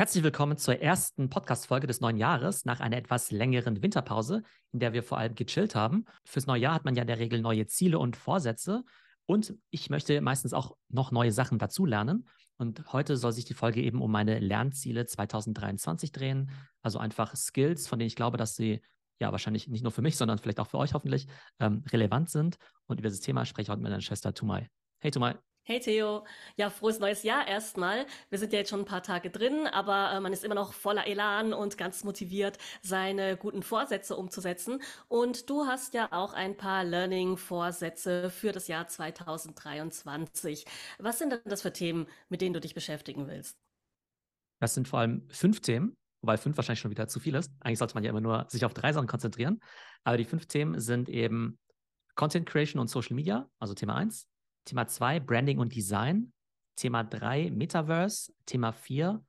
Herzlich 0.00 0.24
willkommen 0.24 0.56
zur 0.56 0.80
ersten 0.80 1.28
Podcast-Folge 1.28 1.86
des 1.86 2.00
neuen 2.00 2.16
Jahres 2.16 2.64
nach 2.64 2.80
einer 2.80 2.96
etwas 2.96 3.30
längeren 3.32 3.82
Winterpause, 3.82 4.42
in 4.72 4.80
der 4.80 4.94
wir 4.94 5.02
vor 5.02 5.18
allem 5.18 5.34
gechillt 5.34 5.74
haben. 5.74 6.06
Fürs 6.24 6.46
neue 6.46 6.62
Jahr 6.62 6.72
hat 6.72 6.86
man 6.86 6.94
ja 6.94 7.02
in 7.02 7.06
der 7.06 7.18
Regel 7.18 7.42
neue 7.42 7.66
Ziele 7.66 7.98
und 7.98 8.16
Vorsätze 8.16 8.82
und 9.26 9.54
ich 9.68 9.90
möchte 9.90 10.18
meistens 10.22 10.54
auch 10.54 10.74
noch 10.88 11.12
neue 11.12 11.32
Sachen 11.32 11.58
dazulernen. 11.58 12.26
Und 12.56 12.90
heute 12.94 13.18
soll 13.18 13.32
sich 13.32 13.44
die 13.44 13.52
Folge 13.52 13.82
eben 13.82 14.00
um 14.00 14.10
meine 14.10 14.38
Lernziele 14.38 15.04
2023 15.04 16.12
drehen. 16.12 16.50
Also 16.80 16.98
einfach 16.98 17.36
Skills, 17.36 17.86
von 17.86 17.98
denen 17.98 18.08
ich 18.08 18.16
glaube, 18.16 18.38
dass 18.38 18.56
sie 18.56 18.80
ja 19.18 19.32
wahrscheinlich 19.32 19.68
nicht 19.68 19.82
nur 19.82 19.92
für 19.92 20.00
mich, 20.00 20.16
sondern 20.16 20.38
vielleicht 20.38 20.60
auch 20.60 20.68
für 20.68 20.78
euch 20.78 20.94
hoffentlich 20.94 21.26
ähm, 21.58 21.84
relevant 21.92 22.30
sind. 22.30 22.56
Und 22.86 23.00
über 23.00 23.10
das 23.10 23.20
Thema 23.20 23.44
spreche 23.44 23.64
ich 23.64 23.68
heute 23.68 23.82
mit 23.82 23.90
meiner 23.90 24.00
Schwester 24.00 24.32
Tumai. 24.32 24.66
Hey 25.00 25.10
Tumai. 25.10 25.36
Hey 25.70 25.78
Theo, 25.78 26.24
ja, 26.56 26.68
frohes 26.68 26.98
neues 26.98 27.22
Jahr 27.22 27.46
erstmal. 27.46 28.04
Wir 28.28 28.40
sind 28.40 28.52
ja 28.52 28.58
jetzt 28.58 28.70
schon 28.70 28.80
ein 28.80 28.86
paar 28.86 29.04
Tage 29.04 29.30
drin, 29.30 29.68
aber 29.68 30.10
äh, 30.10 30.18
man 30.18 30.32
ist 30.32 30.42
immer 30.42 30.56
noch 30.56 30.72
voller 30.72 31.06
Elan 31.06 31.52
und 31.52 31.78
ganz 31.78 32.02
motiviert, 32.02 32.58
seine 32.82 33.36
guten 33.36 33.62
Vorsätze 33.62 34.16
umzusetzen. 34.16 34.82
Und 35.06 35.48
du 35.48 35.66
hast 35.66 35.94
ja 35.94 36.08
auch 36.10 36.32
ein 36.32 36.56
paar 36.56 36.82
Learning-Vorsätze 36.82 38.30
für 38.30 38.50
das 38.50 38.66
Jahr 38.66 38.88
2023. 38.88 40.64
Was 40.98 41.20
sind 41.20 41.30
denn 41.30 41.40
das 41.44 41.62
für 41.62 41.72
Themen, 41.72 42.08
mit 42.30 42.40
denen 42.40 42.54
du 42.54 42.60
dich 42.60 42.74
beschäftigen 42.74 43.28
willst? 43.28 43.56
Das 44.58 44.74
sind 44.74 44.88
vor 44.88 44.98
allem 44.98 45.28
fünf 45.30 45.60
Themen, 45.60 45.96
wobei 46.20 46.36
fünf 46.36 46.56
wahrscheinlich 46.56 46.80
schon 46.80 46.90
wieder 46.90 47.06
zu 47.06 47.20
viel 47.20 47.36
ist. 47.36 47.52
Eigentlich 47.60 47.78
sollte 47.78 47.94
man 47.94 48.02
ja 48.02 48.10
immer 48.10 48.20
nur 48.20 48.44
sich 48.48 48.64
auf 48.64 48.74
drei 48.74 48.92
Sachen 48.92 49.06
konzentrieren. 49.06 49.60
Aber 50.02 50.16
die 50.16 50.24
fünf 50.24 50.46
Themen 50.46 50.80
sind 50.80 51.08
eben 51.08 51.60
Content 52.16 52.48
Creation 52.48 52.80
und 52.80 52.88
Social 52.88 53.14
Media, 53.14 53.48
also 53.60 53.74
Thema 53.74 53.94
eins. 53.94 54.26
Thema 54.70 54.86
2, 54.86 55.18
Branding 55.18 55.58
und 55.58 55.74
Design. 55.74 56.32
Thema 56.76 57.02
3, 57.02 57.50
Metaverse. 57.50 58.32
Thema 58.46 58.70
4, 58.70 59.20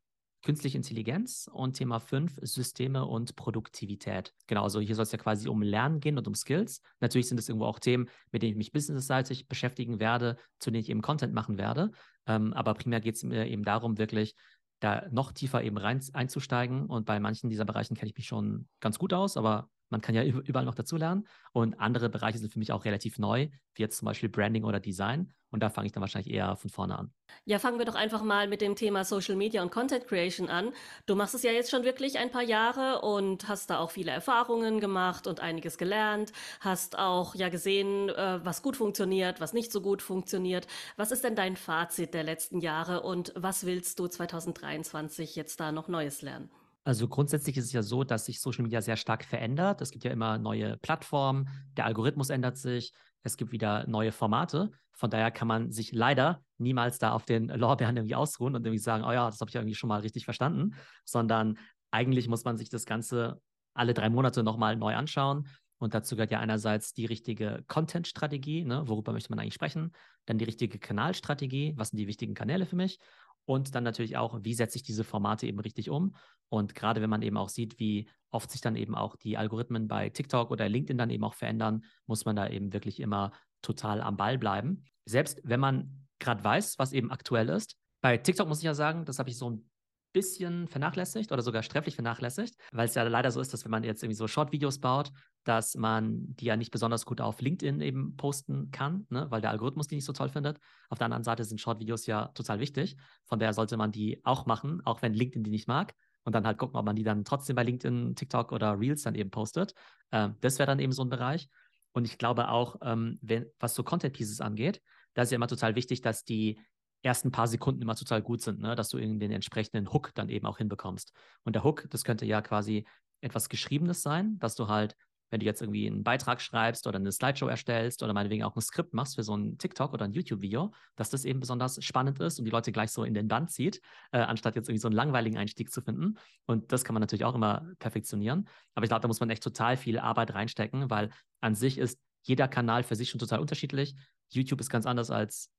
Künstliche 0.43 0.77
Intelligenz. 0.77 1.49
Und 1.51 1.73
Thema 1.73 1.99
5, 1.99 2.37
Systeme 2.43 3.07
und 3.07 3.35
Produktivität. 3.35 4.35
Genau, 4.45 4.61
also 4.61 4.79
hier 4.79 4.93
soll 4.93 5.01
es 5.01 5.11
ja 5.11 5.17
quasi 5.17 5.49
um 5.49 5.63
Lernen 5.63 5.99
gehen 5.99 6.19
und 6.19 6.27
um 6.27 6.35
Skills. 6.35 6.83
Natürlich 6.99 7.27
sind 7.27 7.39
es 7.39 7.49
irgendwo 7.49 7.65
auch 7.65 7.79
Themen, 7.79 8.07
mit 8.31 8.43
denen 8.43 8.51
ich 8.51 8.57
mich 8.57 8.71
businessseitig 8.71 9.47
beschäftigen 9.47 9.99
werde, 9.99 10.37
zu 10.59 10.69
denen 10.69 10.83
ich 10.83 10.89
eben 10.91 11.01
Content 11.01 11.33
machen 11.33 11.57
werde. 11.57 11.89
Ähm, 12.27 12.53
aber 12.53 12.75
primär 12.75 13.01
geht 13.01 13.15
es 13.15 13.23
mir 13.23 13.47
eben 13.47 13.63
darum, 13.63 13.97
wirklich 13.97 14.35
da 14.79 15.07
noch 15.09 15.31
tiefer 15.31 15.63
eben 15.63 15.79
rein 15.79 16.03
einzusteigen. 16.13 16.85
Und 16.85 17.07
bei 17.07 17.19
manchen 17.19 17.49
dieser 17.49 17.65
Bereichen 17.65 17.95
kenne 17.95 18.11
ich 18.11 18.15
mich 18.15 18.27
schon 18.27 18.67
ganz 18.79 18.99
gut 18.99 19.11
aus, 19.11 19.37
aber 19.37 19.71
man 19.91 20.01
kann 20.01 20.15
ja 20.15 20.23
überall 20.23 20.65
noch 20.65 20.75
dazulernen. 20.75 21.27
Und 21.51 21.79
andere 21.79 22.09
Bereiche 22.09 22.37
sind 22.37 22.51
für 22.51 22.59
mich 22.59 22.71
auch 22.71 22.85
relativ 22.85 23.19
neu, 23.19 23.49
wie 23.75 23.81
jetzt 23.81 23.97
zum 23.97 24.05
Beispiel 24.05 24.29
Branding 24.29 24.63
oder 24.63 24.79
Design. 24.79 25.31
Und 25.51 25.61
da 25.61 25.69
fange 25.69 25.87
ich 25.87 25.91
dann 25.91 26.01
wahrscheinlich 26.01 26.33
eher 26.33 26.55
von 26.55 26.69
vorne 26.69 26.97
an. 26.97 27.13
Ja, 27.43 27.59
fangen 27.59 27.77
wir 27.77 27.85
doch 27.85 27.95
einfach 27.95 28.23
mal 28.23 28.47
mit 28.47 28.61
dem 28.61 28.75
Thema 28.75 29.03
Social 29.03 29.35
Media 29.35 29.61
und 29.61 29.69
Content 29.69 30.07
Creation 30.07 30.49
an. 30.49 30.71
Du 31.05 31.15
machst 31.15 31.35
es 31.35 31.43
ja 31.43 31.51
jetzt 31.51 31.69
schon 31.69 31.83
wirklich 31.83 32.17
ein 32.17 32.31
paar 32.31 32.41
Jahre 32.41 33.01
und 33.01 33.49
hast 33.49 33.69
da 33.69 33.79
auch 33.79 33.91
viele 33.91 34.11
Erfahrungen 34.11 34.79
gemacht 34.79 35.27
und 35.27 35.41
einiges 35.41 35.77
gelernt. 35.77 36.31
Hast 36.61 36.97
auch 36.97 37.35
ja 37.35 37.49
gesehen, 37.49 38.09
äh, 38.09 38.39
was 38.43 38.61
gut 38.61 38.77
funktioniert, 38.77 39.41
was 39.41 39.51
nicht 39.51 39.73
so 39.73 39.81
gut 39.81 40.01
funktioniert. 40.01 40.67
Was 40.95 41.11
ist 41.11 41.25
denn 41.25 41.35
dein 41.35 41.57
Fazit 41.57 42.13
der 42.13 42.23
letzten 42.23 42.61
Jahre 42.61 43.01
und 43.01 43.33
was 43.35 43.65
willst 43.65 43.99
du 43.99 44.07
2023 44.07 45.35
jetzt 45.35 45.59
da 45.59 45.73
noch 45.73 45.89
Neues 45.89 46.21
lernen? 46.21 46.49
Also 46.83 47.07
grundsätzlich 47.07 47.57
ist 47.57 47.65
es 47.65 47.73
ja 47.73 47.83
so, 47.83 48.03
dass 48.03 48.25
sich 48.25 48.41
Social 48.41 48.63
Media 48.63 48.81
sehr 48.81 48.97
stark 48.97 49.23
verändert. 49.23 49.81
Es 49.81 49.91
gibt 49.91 50.03
ja 50.03 50.11
immer 50.11 50.39
neue 50.39 50.77
Plattformen, 50.77 51.47
der 51.77 51.85
Algorithmus 51.85 52.31
ändert 52.31 52.57
sich, 52.57 52.91
es 53.23 53.37
gibt 53.37 53.51
wieder 53.51 53.85
neue 53.87 54.11
Formate. 54.11 54.71
Von 54.93 55.11
daher 55.11 55.29
kann 55.29 55.47
man 55.47 55.71
sich 55.71 55.91
leider 55.91 56.43
niemals 56.57 56.97
da 56.97 57.11
auf 57.11 57.25
den 57.25 57.49
Lorbeeren 57.49 57.97
irgendwie 57.97 58.15
ausruhen 58.15 58.55
und 58.55 58.65
irgendwie 58.65 58.79
sagen, 58.79 59.03
oh 59.03 59.11
ja, 59.11 59.27
das 59.27 59.39
habe 59.41 59.49
ich 59.49 59.55
irgendwie 59.55 59.75
schon 59.75 59.89
mal 59.89 60.01
richtig 60.01 60.25
verstanden, 60.25 60.75
sondern 61.05 61.57
eigentlich 61.91 62.27
muss 62.27 62.45
man 62.45 62.57
sich 62.57 62.69
das 62.69 62.85
Ganze 62.85 63.39
alle 63.73 63.93
drei 63.93 64.09
Monate 64.09 64.43
nochmal 64.43 64.75
neu 64.75 64.95
anschauen. 64.95 65.47
Und 65.77 65.93
dazu 65.93 66.15
gehört 66.15 66.31
ja 66.31 66.39
einerseits 66.39 66.93
die 66.93 67.05
richtige 67.05 67.63
Content-Strategie, 67.67 68.65
ne, 68.65 68.87
worüber 68.87 69.13
möchte 69.13 69.31
man 69.31 69.39
eigentlich 69.39 69.55
sprechen, 69.55 69.93
dann 70.25 70.37
die 70.37 70.45
richtige 70.45 70.77
Kanalstrategie, 70.77 71.73
was 71.75 71.89
sind 71.89 71.97
die 71.97 72.07
wichtigen 72.07 72.35
Kanäle 72.35 72.65
für 72.65 72.75
mich 72.75 72.99
und 73.45 73.75
dann 73.75 73.83
natürlich 73.83 74.17
auch, 74.17 74.39
wie 74.43 74.53
setze 74.53 74.77
ich 74.77 74.83
diese 74.83 75.03
Formate 75.03 75.47
eben 75.47 75.59
richtig 75.59 75.89
um. 75.89 76.15
Und 76.49 76.75
gerade 76.75 77.01
wenn 77.01 77.09
man 77.09 77.21
eben 77.21 77.37
auch 77.37 77.49
sieht, 77.49 77.79
wie 77.79 78.09
oft 78.29 78.51
sich 78.51 78.61
dann 78.61 78.75
eben 78.75 78.95
auch 78.95 79.15
die 79.15 79.37
Algorithmen 79.37 79.87
bei 79.87 80.09
TikTok 80.09 80.51
oder 80.51 80.69
LinkedIn 80.69 80.97
dann 80.97 81.09
eben 81.09 81.23
auch 81.23 81.33
verändern, 81.33 81.83
muss 82.05 82.25
man 82.25 82.35
da 82.35 82.47
eben 82.47 82.73
wirklich 82.73 82.99
immer 82.99 83.31
total 83.61 84.01
am 84.01 84.17
Ball 84.17 84.37
bleiben. 84.37 84.83
Selbst 85.05 85.39
wenn 85.43 85.59
man 85.59 86.07
gerade 86.19 86.43
weiß, 86.43 86.77
was 86.79 86.93
eben 86.93 87.11
aktuell 87.11 87.49
ist. 87.49 87.75
Bei 88.01 88.17
TikTok 88.17 88.47
muss 88.47 88.59
ich 88.59 88.63
ja 88.63 88.73
sagen, 88.73 89.05
das 89.05 89.19
habe 89.19 89.29
ich 89.29 89.37
so 89.37 89.49
ein 89.49 89.70
bisschen 90.11 90.67
vernachlässigt 90.67 91.31
oder 91.31 91.41
sogar 91.41 91.63
sträflich 91.63 91.95
vernachlässigt, 91.95 92.55
weil 92.71 92.87
es 92.87 92.95
ja 92.95 93.03
leider 93.03 93.31
so 93.31 93.39
ist, 93.39 93.53
dass 93.53 93.63
wenn 93.63 93.71
man 93.71 93.83
jetzt 93.83 94.03
irgendwie 94.03 94.17
so 94.17 94.27
Short-Videos 94.27 94.79
baut, 94.79 95.11
dass 95.43 95.75
man 95.75 96.35
die 96.35 96.45
ja 96.45 96.57
nicht 96.57 96.71
besonders 96.71 97.05
gut 97.05 97.21
auf 97.21 97.41
LinkedIn 97.41 97.81
eben 97.81 98.15
posten 98.15 98.71
kann, 98.71 99.05
ne, 99.09 99.27
weil 99.29 99.41
der 99.41 99.51
Algorithmus 99.51 99.87
die 99.87 99.95
nicht 99.95 100.05
so 100.05 100.13
toll 100.13 100.29
findet. 100.29 100.59
Auf 100.89 100.97
der 100.97 101.05
anderen 101.05 101.23
Seite 101.23 101.43
sind 101.43 101.59
Short-Videos 101.59 102.05
ja 102.05 102.27
total 102.29 102.59
wichtig. 102.59 102.95
Von 103.25 103.39
daher 103.39 103.53
sollte 103.53 103.77
man 103.77 103.91
die 103.91 104.21
auch 104.23 104.45
machen, 104.45 104.81
auch 104.85 105.01
wenn 105.01 105.13
LinkedIn 105.13 105.43
die 105.43 105.51
nicht 105.51 105.67
mag. 105.67 105.93
Und 106.23 106.35
dann 106.35 106.45
halt 106.45 106.59
gucken, 106.59 106.77
ob 106.77 106.85
man 106.85 106.95
die 106.95 107.03
dann 107.03 107.25
trotzdem 107.25 107.55
bei 107.55 107.63
LinkedIn, 107.63 108.15
TikTok 108.15 108.51
oder 108.51 108.79
Reels 108.79 109.01
dann 109.01 109.15
eben 109.15 109.31
postet. 109.31 109.73
Ähm, 110.11 110.35
das 110.41 110.59
wäre 110.59 110.67
dann 110.67 110.79
eben 110.79 110.91
so 110.91 111.03
ein 111.03 111.09
Bereich. 111.09 111.49
Und 111.93 112.05
ich 112.05 112.17
glaube 112.17 112.49
auch, 112.49 112.75
ähm, 112.83 113.17
wenn, 113.21 113.47
was 113.59 113.73
so 113.73 113.83
Content 113.83 114.13
Pieces 114.13 114.39
angeht, 114.39 114.81
da 115.13 115.23
ist 115.23 115.31
ja 115.31 115.35
immer 115.35 115.47
total 115.47 115.75
wichtig, 115.75 116.01
dass 116.01 116.23
die 116.23 116.59
ersten 117.03 117.31
paar 117.31 117.47
Sekunden 117.47 117.81
immer 117.81 117.95
total 117.95 118.21
gut 118.21 118.41
sind, 118.41 118.59
ne? 118.59 118.75
dass 118.75 118.89
du 118.89 118.97
in 118.97 119.19
den 119.19 119.31
entsprechenden 119.31 119.91
Hook 119.91 120.11
dann 120.13 120.29
eben 120.29 120.45
auch 120.45 120.57
hinbekommst. 120.57 121.13
Und 121.43 121.55
der 121.55 121.63
Hook, 121.63 121.87
das 121.89 122.03
könnte 122.03 122.25
ja 122.25 122.41
quasi 122.41 122.85
etwas 123.21 123.49
Geschriebenes 123.49 124.01
sein, 124.01 124.37
dass 124.39 124.55
du 124.55 124.67
halt, 124.67 124.95
wenn 125.29 125.39
du 125.39 125.45
jetzt 125.45 125.61
irgendwie 125.61 125.87
einen 125.87 126.03
Beitrag 126.03 126.41
schreibst 126.41 126.87
oder 126.87 126.97
eine 126.97 127.11
Slideshow 127.11 127.47
erstellst 127.47 128.03
oder 128.03 128.13
meinetwegen 128.13 128.43
auch 128.43 128.55
ein 128.55 128.61
Skript 128.61 128.93
machst 128.93 129.15
für 129.15 129.23
so 129.23 129.35
ein 129.35 129.57
TikTok 129.57 129.93
oder 129.93 130.05
ein 130.05 130.11
YouTube-Video, 130.11 130.73
dass 130.95 131.09
das 131.09 131.23
eben 131.23 131.39
besonders 131.39 131.83
spannend 131.83 132.19
ist 132.19 132.37
und 132.37 132.45
die 132.45 132.51
Leute 132.51 132.71
gleich 132.71 132.91
so 132.91 133.03
in 133.03 133.13
den 133.13 133.27
Band 133.27 133.49
zieht, 133.49 133.81
äh, 134.11 134.19
anstatt 134.19 134.55
jetzt 134.55 134.67
irgendwie 134.67 134.81
so 134.81 134.87
einen 134.89 134.95
langweiligen 134.95 135.37
Einstieg 135.37 135.71
zu 135.71 135.81
finden. 135.81 136.15
Und 136.45 136.71
das 136.71 136.83
kann 136.83 136.93
man 136.93 137.01
natürlich 137.01 137.23
auch 137.23 137.35
immer 137.35 137.65
perfektionieren. 137.79 138.47
Aber 138.75 138.83
ich 138.83 138.89
glaube, 138.89 139.01
da 139.01 139.07
muss 139.07 139.21
man 139.21 139.29
echt 139.29 139.43
total 139.43 139.77
viel 139.77 139.99
Arbeit 139.99 140.33
reinstecken, 140.33 140.89
weil 140.89 141.11
an 141.39 141.55
sich 141.55 141.77
ist 141.77 141.99
jeder 142.23 142.47
Kanal 142.47 142.83
für 142.83 142.95
sich 142.95 143.09
schon 143.09 143.19
total 143.19 143.39
unterschiedlich. 143.39 143.95
YouTube 144.29 144.59
ist 144.59 144.69
ganz 144.69 144.85
anders 144.85 145.09
als 145.09 145.49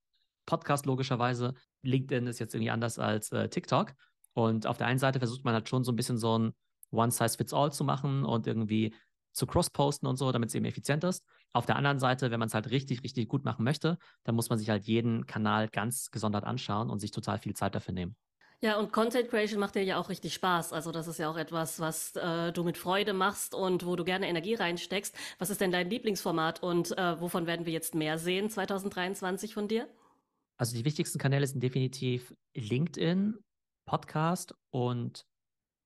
Podcast 0.45 0.85
logischerweise. 0.85 1.53
LinkedIn 1.83 2.27
ist 2.27 2.39
jetzt 2.39 2.53
irgendwie 2.55 2.71
anders 2.71 2.99
als 2.99 3.31
äh, 3.31 3.49
TikTok. 3.49 3.93
Und 4.33 4.67
auf 4.67 4.77
der 4.77 4.87
einen 4.87 4.99
Seite 4.99 5.19
versucht 5.19 5.45
man 5.45 5.53
halt 5.53 5.69
schon 5.69 5.83
so 5.83 5.91
ein 5.91 5.95
bisschen 5.95 6.17
so 6.17 6.37
ein 6.37 6.53
One-Size-Fits-All 6.91 7.71
zu 7.71 7.83
machen 7.83 8.23
und 8.25 8.47
irgendwie 8.47 8.93
zu 9.33 9.47
cross-posten 9.47 10.07
und 10.07 10.15
so, 10.15 10.31
damit 10.31 10.49
es 10.49 10.55
eben 10.55 10.65
effizient 10.65 11.03
ist. 11.03 11.23
Auf 11.53 11.65
der 11.65 11.75
anderen 11.75 11.99
Seite, 11.99 12.31
wenn 12.31 12.39
man 12.39 12.47
es 12.47 12.53
halt 12.53 12.69
richtig, 12.69 13.03
richtig 13.03 13.27
gut 13.27 13.43
machen 13.43 13.63
möchte, 13.63 13.97
dann 14.23 14.35
muss 14.35 14.49
man 14.49 14.59
sich 14.59 14.69
halt 14.69 14.85
jeden 14.85 15.25
Kanal 15.25 15.69
ganz 15.69 16.11
gesondert 16.11 16.43
anschauen 16.43 16.89
und 16.89 16.99
sich 16.99 17.11
total 17.11 17.39
viel 17.39 17.53
Zeit 17.53 17.75
dafür 17.75 17.93
nehmen. 17.93 18.15
Ja, 18.61 18.77
und 18.77 18.93
Content 18.93 19.29
Creation 19.29 19.59
macht 19.59 19.75
dir 19.75 19.83
ja 19.83 19.97
auch 19.97 20.07
richtig 20.07 20.33
Spaß. 20.35 20.71
Also 20.71 20.93
das 20.93 21.07
ist 21.07 21.19
ja 21.19 21.29
auch 21.29 21.35
etwas, 21.35 21.81
was 21.81 22.15
äh, 22.15 22.53
du 22.53 22.63
mit 22.63 22.77
Freude 22.77 23.11
machst 23.11 23.55
und 23.55 23.85
wo 23.85 23.97
du 23.97 24.05
gerne 24.05 24.29
Energie 24.29 24.53
reinsteckst. 24.53 25.13
Was 25.37 25.49
ist 25.49 25.59
denn 25.59 25.71
dein 25.71 25.89
Lieblingsformat 25.89 26.63
und 26.63 26.97
äh, 26.97 27.19
wovon 27.19 27.45
werden 27.45 27.65
wir 27.65 27.73
jetzt 27.73 27.93
mehr 27.93 28.17
sehen 28.17 28.49
2023 28.49 29.53
von 29.53 29.67
dir? 29.67 29.89
Also 30.63 30.77
die 30.77 30.85
wichtigsten 30.85 31.19
Kanäle 31.19 31.45
sind 31.45 31.61
definitiv 31.61 32.33
LinkedIn, 32.55 33.37
Podcast 33.85 34.55
und 34.69 35.25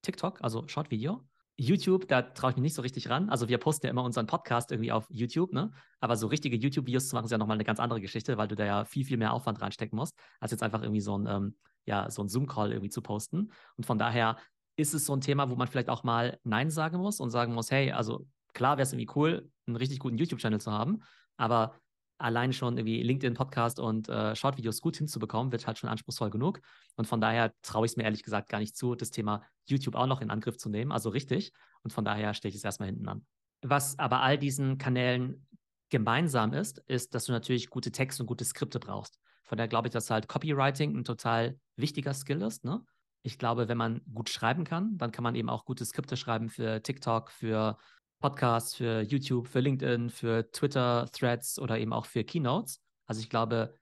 TikTok, 0.04 0.44
also 0.44 0.68
Short-Video. 0.68 1.28
YouTube, 1.58 2.08
da 2.08 2.22
traue 2.22 2.52
ich 2.52 2.58
mich 2.58 2.62
nicht 2.62 2.76
so 2.76 2.84
richtig 2.84 3.10
ran. 3.10 3.28
Also 3.32 3.50
wir 3.50 3.58
posten 3.58 3.88
ja 3.88 3.90
immer 3.90 4.04
unseren 4.04 4.28
Podcast 4.28 4.72
irgendwie 4.72 4.92
auf 4.92 5.08
YouTube, 5.10 5.52
ne? 5.52 5.72
Aber 6.00 6.16
so 6.16 6.28
richtige 6.28 6.58
YouTube-Videos 6.58 7.08
zu 7.08 7.16
machen, 7.16 7.26
ist 7.26 7.32
ja 7.32 7.40
nochmal 7.40 7.58
eine 7.58 7.64
ganz 7.64 7.80
andere 7.80 8.00
Geschichte, 8.00 8.38
weil 8.38 8.48
du 8.48 8.56
da 8.56 8.66
ja 8.66 8.86
viel, 8.86 9.04
viel 9.04 9.18
mehr 9.18 9.34
Aufwand 9.34 9.60
reinstecken 9.60 9.98
musst, 9.98 10.16
als 10.40 10.52
jetzt 10.52 10.62
einfach 10.62 10.84
irgendwie 10.84 11.02
so 11.02 11.18
ein, 11.18 11.26
ähm, 11.26 11.58
ja, 11.88 12.12
so 12.12 12.22
ein 12.22 12.30
Zoom-Call 12.30 12.72
irgendwie 12.72 12.92
zu 12.92 13.02
posten. 13.02 13.52
Und 13.78 13.88
von 13.88 13.98
daher 13.98 14.38
ist 14.76 14.94
es 14.94 15.08
so 15.08 15.14
ein 15.16 15.22
Thema, 15.22 15.50
wo 15.50 15.56
man 15.56 15.68
vielleicht 15.68 15.90
auch 15.90 16.04
mal 16.04 16.40
Nein 16.44 16.70
sagen 16.70 17.00
muss 17.00 17.20
und 17.20 17.32
sagen 17.32 17.56
muss, 17.56 17.72
hey, 17.72 17.94
also 17.94 18.28
klar 18.54 18.78
wäre 18.78 18.84
es 18.84 18.94
irgendwie 18.94 19.12
cool, 19.16 19.50
einen 19.66 19.76
richtig 19.76 19.98
guten 19.98 20.20
YouTube-Channel 20.20 20.62
zu 20.62 20.72
haben, 20.72 21.02
aber 21.36 21.74
allein 22.18 22.54
schon 22.54 22.78
irgendwie 22.78 23.04
LinkedIn-Podcast 23.04 23.80
und 23.80 24.10
äh, 24.10 24.36
Short-Videos 24.36 24.82
gut 24.82 24.98
hinzubekommen, 24.98 25.52
wird 25.52 25.68
halt 25.68 25.78
schon 25.78 25.90
anspruchsvoll 25.90 26.30
genug. 26.30 26.60
Und 26.96 27.06
von 27.06 27.22
daher 27.22 27.54
traue 27.62 27.86
ich 27.86 27.92
es 27.92 27.98
mir 27.98 28.04
ehrlich 28.04 28.24
gesagt 28.24 28.50
gar 28.50 28.60
nicht 28.60 28.76
zu, 28.76 28.96
das 28.96 29.12
Thema 29.12 29.44
YouTube 29.66 29.96
auch 29.96 30.08
noch 30.08 30.22
in 30.22 30.30
Angriff 30.30 30.58
zu 30.58 30.70
nehmen. 30.70 30.92
Also 30.92 31.10
richtig. 31.10 31.52
Und 31.84 31.94
von 31.94 32.06
daher 32.06 32.34
stehe 32.34 32.50
ich 32.50 32.56
es 32.56 32.64
erstmal 32.64 32.88
hinten 32.88 33.08
an. 33.08 33.26
Was 33.62 33.98
aber 34.00 34.22
all 34.22 34.38
diesen 34.38 34.78
Kanälen 34.78 35.48
gemeinsam 35.90 36.54
ist, 36.54 36.80
ist, 36.88 37.16
dass 37.16 37.26
du 37.26 37.32
natürlich 37.32 37.70
gute 37.70 37.92
Texte 37.92 38.24
und 38.24 38.28
gute 38.28 38.46
Skripte 38.46 38.80
brauchst. 38.80 39.20
Von 39.44 39.58
daher 39.58 39.70
glaube 39.70 39.88
ich, 39.88 39.94
dass 39.94 40.10
halt 40.10 40.28
Copywriting 40.28 40.96
ein 40.96 41.06
total 41.06 41.58
wichtiger 41.78 42.14
Skill 42.14 42.42
ist. 42.42 42.66
Ne? 42.66 42.84
Ich 43.24 43.38
glaube, 43.38 43.68
wenn 43.68 43.78
man 43.78 44.02
gut 44.14 44.30
schreiben 44.30 44.64
kann, 44.64 44.98
dann 44.98 45.12
kann 45.12 45.24
man 45.24 45.36
eben 45.36 45.50
auch 45.50 45.66
gute 45.66 45.86
Skripte 45.86 46.18
schreiben 46.18 46.50
für 46.50 46.82
TikTok, 46.84 47.32
für 47.32 47.78
Podcasts, 48.20 48.76
für 48.76 49.02
YouTube, 49.02 49.48
für 49.48 49.60
LinkedIn, 49.60 50.10
für 50.10 50.52
Twitter, 50.52 51.10
Threads 51.12 51.60
oder 51.60 51.78
eben 51.78 51.94
auch 51.94 52.06
für 52.06 52.24
Keynotes. 52.24 52.82
Also 53.06 53.22
ich 53.22 53.30
glaube, 53.30 53.76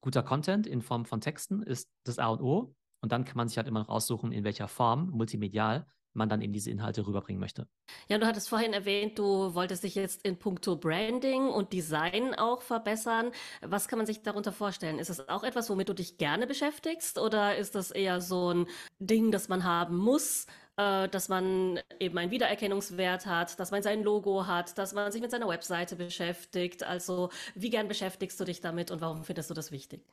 guter 0.00 0.22
Content 0.22 0.66
in 0.66 0.82
Form 0.82 1.04
von 1.04 1.20
Texten 1.20 1.62
ist 1.62 1.90
das 2.04 2.18
A 2.18 2.28
und 2.28 2.40
O. 2.40 2.74
Und 3.02 3.12
dann 3.12 3.24
kann 3.24 3.36
man 3.36 3.48
sich 3.48 3.56
halt 3.56 3.66
immer 3.66 3.80
noch 3.80 3.88
aussuchen, 3.88 4.32
in 4.32 4.44
welcher 4.44 4.68
Form, 4.68 5.08
multimedial, 5.10 5.86
man 6.12 6.28
dann 6.28 6.42
eben 6.42 6.52
diese 6.52 6.70
Inhalte 6.70 7.06
rüberbringen 7.06 7.40
möchte. 7.40 7.68
Ja, 8.08 8.18
du 8.18 8.26
hattest 8.26 8.48
vorhin 8.48 8.72
erwähnt, 8.72 9.18
du 9.18 9.54
wolltest 9.54 9.84
dich 9.84 9.94
jetzt 9.94 10.24
in 10.24 10.38
puncto 10.38 10.76
Branding 10.76 11.48
und 11.48 11.72
Design 11.72 12.34
auch 12.34 12.62
verbessern. 12.62 13.30
Was 13.62 13.88
kann 13.88 13.98
man 13.98 14.06
sich 14.06 14.22
darunter 14.22 14.52
vorstellen? 14.52 14.98
Ist 14.98 15.10
das 15.10 15.28
auch 15.28 15.44
etwas, 15.44 15.70
womit 15.70 15.88
du 15.88 15.94
dich 15.94 16.18
gerne 16.18 16.46
beschäftigst 16.46 17.18
oder 17.18 17.56
ist 17.56 17.74
das 17.74 17.90
eher 17.90 18.20
so 18.20 18.52
ein 18.52 18.66
Ding, 18.98 19.30
das 19.30 19.48
man 19.48 19.64
haben 19.64 19.96
muss, 19.96 20.46
äh, 20.80 21.08
dass 21.08 21.28
man 21.28 21.78
eben 21.98 22.16
einen 22.16 22.30
Wiedererkennungswert 22.30 23.26
hat, 23.26 23.60
dass 23.60 23.70
man 23.70 23.82
sein 23.82 24.02
Logo 24.02 24.46
hat, 24.46 24.78
dass 24.78 24.94
man 24.94 25.12
sich 25.12 25.20
mit 25.20 25.30
seiner 25.30 25.46
Webseite 25.46 25.94
beschäftigt? 25.94 26.84
Also 26.84 27.28
wie 27.54 27.68
gern 27.68 27.86
beschäftigst 27.86 28.40
du 28.40 28.44
dich 28.44 28.62
damit 28.62 28.90
und 28.90 29.02
warum 29.02 29.22
findest 29.22 29.50
du 29.50 29.54
das 29.54 29.72
wichtig? 29.72 30.06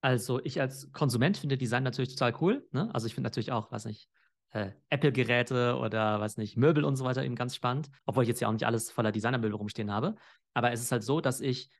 Also 0.00 0.40
ich 0.42 0.60
als 0.60 0.90
Konsument 0.92 1.36
finde 1.36 1.58
Design 1.58 1.82
natürlich 1.82 2.14
total 2.14 2.34
cool. 2.40 2.66
Ne? 2.72 2.88
Also 2.94 3.06
ich 3.06 3.14
finde 3.14 3.26
natürlich 3.26 3.52
auch, 3.52 3.70
was 3.70 3.84
nicht, 3.84 4.08
äh, 4.50 4.70
Apple-Geräte 4.88 5.76
oder 5.76 6.20
was 6.20 6.38
nicht, 6.38 6.56
Möbel 6.56 6.84
und 6.84 6.96
so 6.96 7.04
weiter 7.04 7.22
eben 7.22 7.36
ganz 7.36 7.54
spannend. 7.54 7.90
Obwohl 8.06 8.22
ich 8.22 8.28
jetzt 8.28 8.40
ja 8.40 8.48
auch 8.48 8.52
nicht 8.52 8.66
alles 8.66 8.90
voller 8.90 9.12
Designermöbel 9.12 9.56
rumstehen 9.56 9.92
habe. 9.92 10.14
Aber 10.54 10.72
es 10.72 10.80
ist 10.80 10.92
halt 10.92 11.02
so, 11.02 11.20
dass 11.20 11.40
ich 11.40 11.70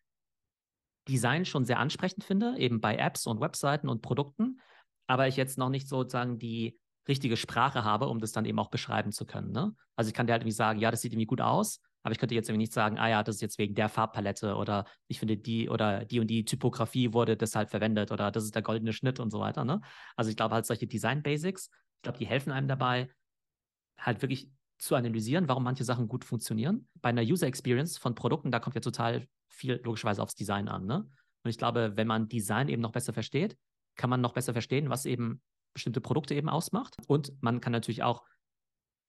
Design 1.08 1.46
schon 1.46 1.64
sehr 1.64 1.78
ansprechend 1.78 2.24
finde, 2.24 2.58
eben 2.58 2.82
bei 2.82 2.96
Apps 2.96 3.26
und 3.26 3.40
Webseiten 3.40 3.88
und 3.88 4.02
Produkten. 4.02 4.60
Aber 5.06 5.28
ich 5.28 5.36
jetzt 5.36 5.56
noch 5.56 5.68
nicht 5.70 5.88
sozusagen 5.88 6.38
die 6.38 6.78
richtige 7.08 7.36
Sprache 7.36 7.84
habe, 7.84 8.08
um 8.08 8.18
das 8.18 8.32
dann 8.32 8.44
eben 8.44 8.58
auch 8.58 8.70
beschreiben 8.70 9.12
zu 9.12 9.26
können. 9.26 9.52
Ne? 9.52 9.74
Also 9.96 10.08
ich 10.08 10.14
kann 10.14 10.26
dir 10.26 10.32
halt 10.32 10.42
irgendwie 10.42 10.56
sagen, 10.56 10.80
ja, 10.80 10.90
das 10.90 11.02
sieht 11.02 11.12
irgendwie 11.12 11.26
gut 11.26 11.40
aus, 11.40 11.80
aber 12.02 12.12
ich 12.12 12.18
könnte 12.18 12.34
jetzt 12.34 12.48
irgendwie 12.48 12.64
nicht 12.64 12.72
sagen, 12.72 12.98
ah 12.98 13.08
ja, 13.08 13.22
das 13.22 13.36
ist 13.36 13.40
jetzt 13.42 13.58
wegen 13.58 13.74
der 13.74 13.88
Farbpalette 13.88 14.56
oder 14.56 14.86
ich 15.08 15.18
finde 15.18 15.36
die 15.36 15.68
oder 15.68 16.04
die 16.04 16.20
und 16.20 16.28
die 16.28 16.44
Typografie 16.44 17.12
wurde 17.12 17.36
deshalb 17.36 17.70
verwendet 17.70 18.12
oder 18.12 18.30
das 18.30 18.44
ist 18.44 18.54
der 18.54 18.62
goldene 18.62 18.92
Schnitt 18.92 19.20
und 19.20 19.30
so 19.30 19.40
weiter. 19.40 19.64
Ne? 19.64 19.80
Also 20.16 20.30
ich 20.30 20.36
glaube 20.36 20.54
halt 20.54 20.66
solche 20.66 20.86
Design 20.86 21.22
Basics, 21.22 21.70
ich 21.96 22.02
glaube, 22.02 22.18
die 22.18 22.26
helfen 22.26 22.52
einem 22.52 22.68
dabei, 22.68 23.10
halt 23.98 24.22
wirklich 24.22 24.50
zu 24.78 24.94
analysieren, 24.94 25.48
warum 25.48 25.64
manche 25.64 25.84
Sachen 25.84 26.08
gut 26.08 26.24
funktionieren. 26.24 26.88
Bei 27.00 27.10
einer 27.10 27.22
User 27.22 27.46
Experience 27.46 27.96
von 27.96 28.14
Produkten, 28.14 28.50
da 28.50 28.60
kommt 28.60 28.74
ja 28.74 28.80
total 28.80 29.26
viel 29.48 29.80
logischerweise 29.84 30.22
aufs 30.22 30.34
Design 30.34 30.68
an. 30.68 30.86
Ne? 30.86 30.96
Und 31.42 31.50
ich 31.50 31.58
glaube, 31.58 31.92
wenn 31.96 32.06
man 32.06 32.28
Design 32.28 32.68
eben 32.68 32.82
noch 32.82 32.92
besser 32.92 33.12
versteht, 33.12 33.56
kann 33.96 34.10
man 34.10 34.20
noch 34.20 34.32
besser 34.32 34.52
verstehen, 34.52 34.90
was 34.90 35.06
eben 35.06 35.40
bestimmte 35.74 36.00
Produkte 36.00 36.34
eben 36.34 36.48
ausmacht. 36.48 36.96
Und 37.06 37.32
man 37.42 37.60
kann 37.60 37.72
natürlich 37.72 38.02
auch 38.02 38.22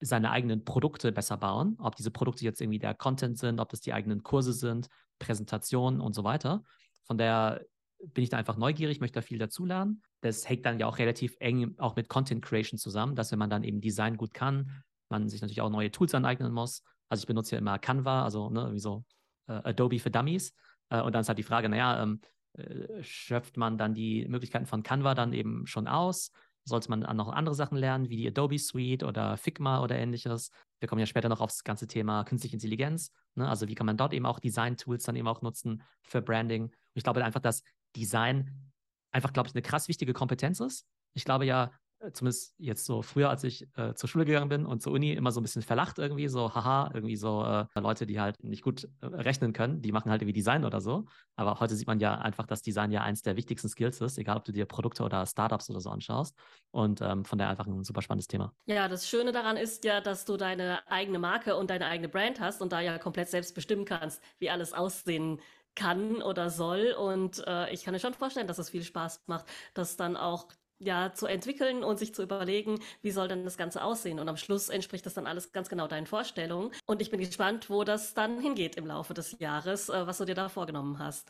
seine 0.01 0.31
eigenen 0.31 0.65
Produkte 0.65 1.11
besser 1.11 1.37
bauen, 1.37 1.77
ob 1.79 1.95
diese 1.95 2.11
Produkte 2.11 2.43
jetzt 2.43 2.61
irgendwie 2.61 2.79
der 2.79 2.93
Content 2.93 3.37
sind, 3.37 3.59
ob 3.59 3.69
das 3.69 3.81
die 3.81 3.93
eigenen 3.93 4.23
Kurse 4.23 4.53
sind, 4.53 4.89
Präsentationen 5.19 6.01
und 6.01 6.13
so 6.13 6.23
weiter. 6.23 6.63
Von 7.05 7.17
daher 7.17 7.65
bin 7.99 8.23
ich 8.23 8.29
da 8.29 8.37
einfach 8.37 8.57
neugierig, 8.57 8.99
möchte 8.99 9.19
da 9.19 9.21
viel 9.21 9.39
dazulernen. 9.39 10.03
Das 10.21 10.47
hängt 10.47 10.65
dann 10.65 10.79
ja 10.79 10.87
auch 10.87 10.97
relativ 10.97 11.35
eng 11.39 11.75
auch 11.77 11.95
mit 11.95 12.09
Content 12.09 12.43
Creation 12.43 12.77
zusammen, 12.77 13.15
dass 13.15 13.31
wenn 13.31 13.39
man 13.39 13.49
dann 13.49 13.63
eben 13.63 13.79
Design 13.79 14.17
gut 14.17 14.33
kann, 14.33 14.83
man 15.09 15.29
sich 15.29 15.41
natürlich 15.41 15.61
auch 15.61 15.69
neue 15.69 15.91
Tools 15.91 16.13
aneignen 16.13 16.51
muss. 16.51 16.83
Also 17.09 17.21
ich 17.21 17.27
benutze 17.27 17.55
ja 17.55 17.59
immer 17.59 17.79
Canva, 17.79 18.23
also 18.23 18.49
ne, 18.49 18.73
wie 18.73 18.79
so 18.79 19.05
äh, 19.47 19.53
Adobe 19.53 19.99
für 19.99 20.11
Dummies. 20.11 20.53
Äh, 20.89 21.01
und 21.01 21.13
dann 21.13 21.21
ist 21.21 21.29
halt 21.29 21.37
die 21.37 21.43
Frage, 21.43 21.69
naja, 21.69 22.03
ähm, 22.03 22.21
äh, 22.53 23.03
schöpft 23.03 23.57
man 23.57 23.77
dann 23.77 23.93
die 23.93 24.27
Möglichkeiten 24.27 24.65
von 24.65 24.83
Canva 24.83 25.13
dann 25.13 25.33
eben 25.33 25.67
schon 25.67 25.87
aus? 25.87 26.31
Sollte 26.65 26.89
man 26.89 27.01
noch 27.15 27.29
andere 27.29 27.55
Sachen 27.55 27.77
lernen, 27.77 28.09
wie 28.09 28.17
die 28.17 28.27
Adobe 28.27 28.57
Suite 28.57 29.03
oder 29.03 29.37
Figma 29.37 29.81
oder 29.83 29.97
ähnliches. 29.97 30.49
Wir 30.79 30.89
kommen 30.89 30.99
ja 30.99 31.05
später 31.05 31.29
noch 31.29 31.41
aufs 31.41 31.63
ganze 31.63 31.87
Thema 31.87 32.23
künstliche 32.23 32.55
Intelligenz. 32.55 33.11
Ne? 33.35 33.47
Also 33.47 33.67
wie 33.67 33.75
kann 33.75 33.85
man 33.85 33.97
dort 33.97 34.13
eben 34.13 34.25
auch 34.25 34.39
Design-Tools 34.39 35.03
dann 35.03 35.15
eben 35.15 35.27
auch 35.27 35.41
nutzen 35.41 35.83
für 36.01 36.21
Branding. 36.21 36.63
Und 36.63 36.73
ich 36.95 37.03
glaube 37.03 37.23
einfach, 37.23 37.39
dass 37.39 37.63
Design 37.95 38.71
einfach, 39.11 39.31
glaube 39.31 39.47
ich, 39.47 39.55
eine 39.55 39.61
krass 39.61 39.87
wichtige 39.87 40.13
Kompetenz 40.13 40.59
ist. 40.59 40.85
Ich 41.13 41.23
glaube 41.23 41.45
ja, 41.45 41.71
zumindest 42.13 42.55
jetzt 42.57 42.85
so 42.85 43.01
früher, 43.01 43.29
als 43.29 43.43
ich 43.43 43.67
äh, 43.77 43.93
zur 43.95 44.09
Schule 44.09 44.25
gegangen 44.25 44.49
bin 44.49 44.65
und 44.65 44.81
zur 44.81 44.93
Uni, 44.93 45.13
immer 45.13 45.31
so 45.31 45.39
ein 45.39 45.43
bisschen 45.43 45.61
verlacht 45.61 45.99
irgendwie, 45.99 46.27
so 46.27 46.53
haha, 46.53 46.91
irgendwie 46.93 47.15
so 47.15 47.43
äh, 47.43 47.65
Leute, 47.79 48.05
die 48.05 48.19
halt 48.19 48.43
nicht 48.43 48.63
gut 48.63 48.87
äh, 49.01 49.05
rechnen 49.07 49.53
können, 49.53 49.81
die 49.81 49.91
machen 49.91 50.11
halt 50.11 50.21
irgendwie 50.21 50.33
Design 50.33 50.65
oder 50.65 50.81
so. 50.81 51.05
Aber 51.35 51.59
heute 51.59 51.75
sieht 51.75 51.87
man 51.87 51.99
ja 51.99 52.15
einfach, 52.15 52.45
dass 52.45 52.61
Design 52.61 52.91
ja 52.91 53.01
eins 53.01 53.21
der 53.21 53.35
wichtigsten 53.35 53.69
Skills 53.69 54.01
ist, 54.01 54.17
egal 54.17 54.37
ob 54.37 54.45
du 54.45 54.51
dir 54.51 54.65
Produkte 54.65 55.03
oder 55.03 55.25
Startups 55.25 55.69
oder 55.69 55.81
so 55.81 55.89
anschaust. 55.89 56.35
Und 56.71 57.01
ähm, 57.01 57.25
von 57.25 57.37
daher 57.37 57.51
einfach 57.51 57.67
ein 57.67 57.83
super 57.83 58.01
spannendes 58.01 58.27
Thema. 58.27 58.53
Ja, 58.65 58.87
das 58.87 59.07
Schöne 59.07 59.31
daran 59.31 59.57
ist 59.57 59.83
ja, 59.83 60.01
dass 60.01 60.25
du 60.25 60.37
deine 60.37 60.87
eigene 60.87 61.19
Marke 61.19 61.55
und 61.55 61.69
deine 61.69 61.87
eigene 61.87 62.09
Brand 62.09 62.39
hast 62.39 62.61
und 62.61 62.71
da 62.71 62.81
ja 62.81 62.97
komplett 62.97 63.29
selbst 63.29 63.55
bestimmen 63.55 63.85
kannst, 63.85 64.21
wie 64.39 64.49
alles 64.49 64.73
aussehen 64.73 65.39
kann 65.75 66.21
oder 66.21 66.49
soll. 66.49 66.95
Und 66.97 67.45
äh, 67.47 67.71
ich 67.71 67.83
kann 67.83 67.93
mir 67.93 67.99
schon 67.99 68.13
vorstellen, 68.13 68.47
dass 68.47 68.57
es 68.57 68.69
viel 68.69 68.83
Spaß 68.83 69.23
macht, 69.27 69.45
das 69.73 69.97
dann 69.97 70.17
auch 70.17 70.47
ja, 70.79 71.13
zu 71.13 71.25
entwickeln 71.25 71.83
und 71.83 71.97
sich 71.99 72.13
zu 72.13 72.23
überlegen, 72.23 72.79
wie 73.01 73.11
soll 73.11 73.27
denn 73.27 73.43
das 73.45 73.57
Ganze 73.57 73.83
aussehen. 73.83 74.19
Und 74.19 74.29
am 74.29 74.37
Schluss 74.37 74.69
entspricht 74.69 75.05
das 75.05 75.13
dann 75.13 75.27
alles 75.27 75.51
ganz 75.51 75.69
genau 75.69 75.87
deinen 75.87 76.07
Vorstellungen. 76.07 76.71
Und 76.85 77.01
ich 77.01 77.09
bin 77.11 77.19
gespannt, 77.19 77.69
wo 77.69 77.83
das 77.83 78.13
dann 78.13 78.39
hingeht 78.39 78.75
im 78.75 78.87
Laufe 78.87 79.13
des 79.13 79.39
Jahres, 79.39 79.89
äh, 79.89 80.07
was 80.07 80.17
du 80.17 80.25
dir 80.25 80.35
da 80.35 80.49
vorgenommen 80.49 80.99
hast. 80.99 81.27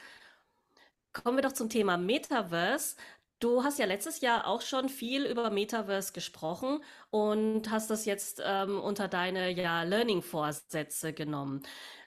Kommen 1.13 1.37
wir 1.37 1.43
doch 1.43 1.53
zum 1.53 1.69
Thema 1.69 1.97
Metaverse. 1.97 2.95
Du 3.39 3.63
hast 3.63 3.79
ja 3.79 3.85
letztes 3.85 4.21
Jahr 4.21 4.47
auch 4.47 4.61
schon 4.61 4.89
viel 4.89 5.25
über 5.25 5.49
Metaverse 5.49 6.13
gesprochen 6.13 6.79
und 7.09 7.69
hast 7.69 7.89
das 7.89 8.05
jetzt 8.05 8.41
ähm, 8.43 8.79
unter 8.79 9.07
deine 9.07 9.51
ja, 9.51 9.83
Learning-Vorsätze 9.83 11.13
genommen. 11.13 11.61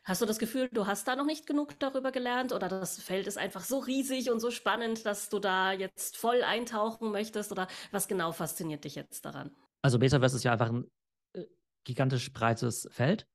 Hast 0.09 0.23
du 0.23 0.27
das 0.27 0.39
Gefühl, 0.39 0.71
du 0.73 0.87
hast 0.87 1.07
da 1.07 1.17
noch 1.17 1.27
nicht 1.27 1.47
genug 1.47 1.79
darüber 1.79 2.13
gelernt 2.13 2.55
oder 2.55 2.71
das 2.71 2.99
Feld 2.99 3.27
ist 3.27 3.37
einfach 3.37 3.63
so 3.63 3.79
riesig 3.79 4.31
und 4.31 4.41
so 4.41 4.51
spannend, 4.51 5.05
dass 5.05 5.29
du 5.29 5.39
da 5.39 5.73
jetzt 5.73 6.17
voll 6.17 6.43
eintauchen 6.43 7.13
möchtest 7.13 7.53
oder 7.53 7.69
was 7.91 8.09
genau 8.09 8.33
fasziniert 8.33 8.85
dich 8.85 8.95
jetzt 8.95 9.27
daran? 9.27 9.51
Also 9.83 9.99
Metaverse 9.99 10.37
ist 10.37 10.45
ja 10.45 10.53
einfach 10.53 10.71
ein 10.71 10.91
äh, 11.35 11.45
gigantisch 11.85 12.33
breites 12.33 12.89
Feld 12.91 13.27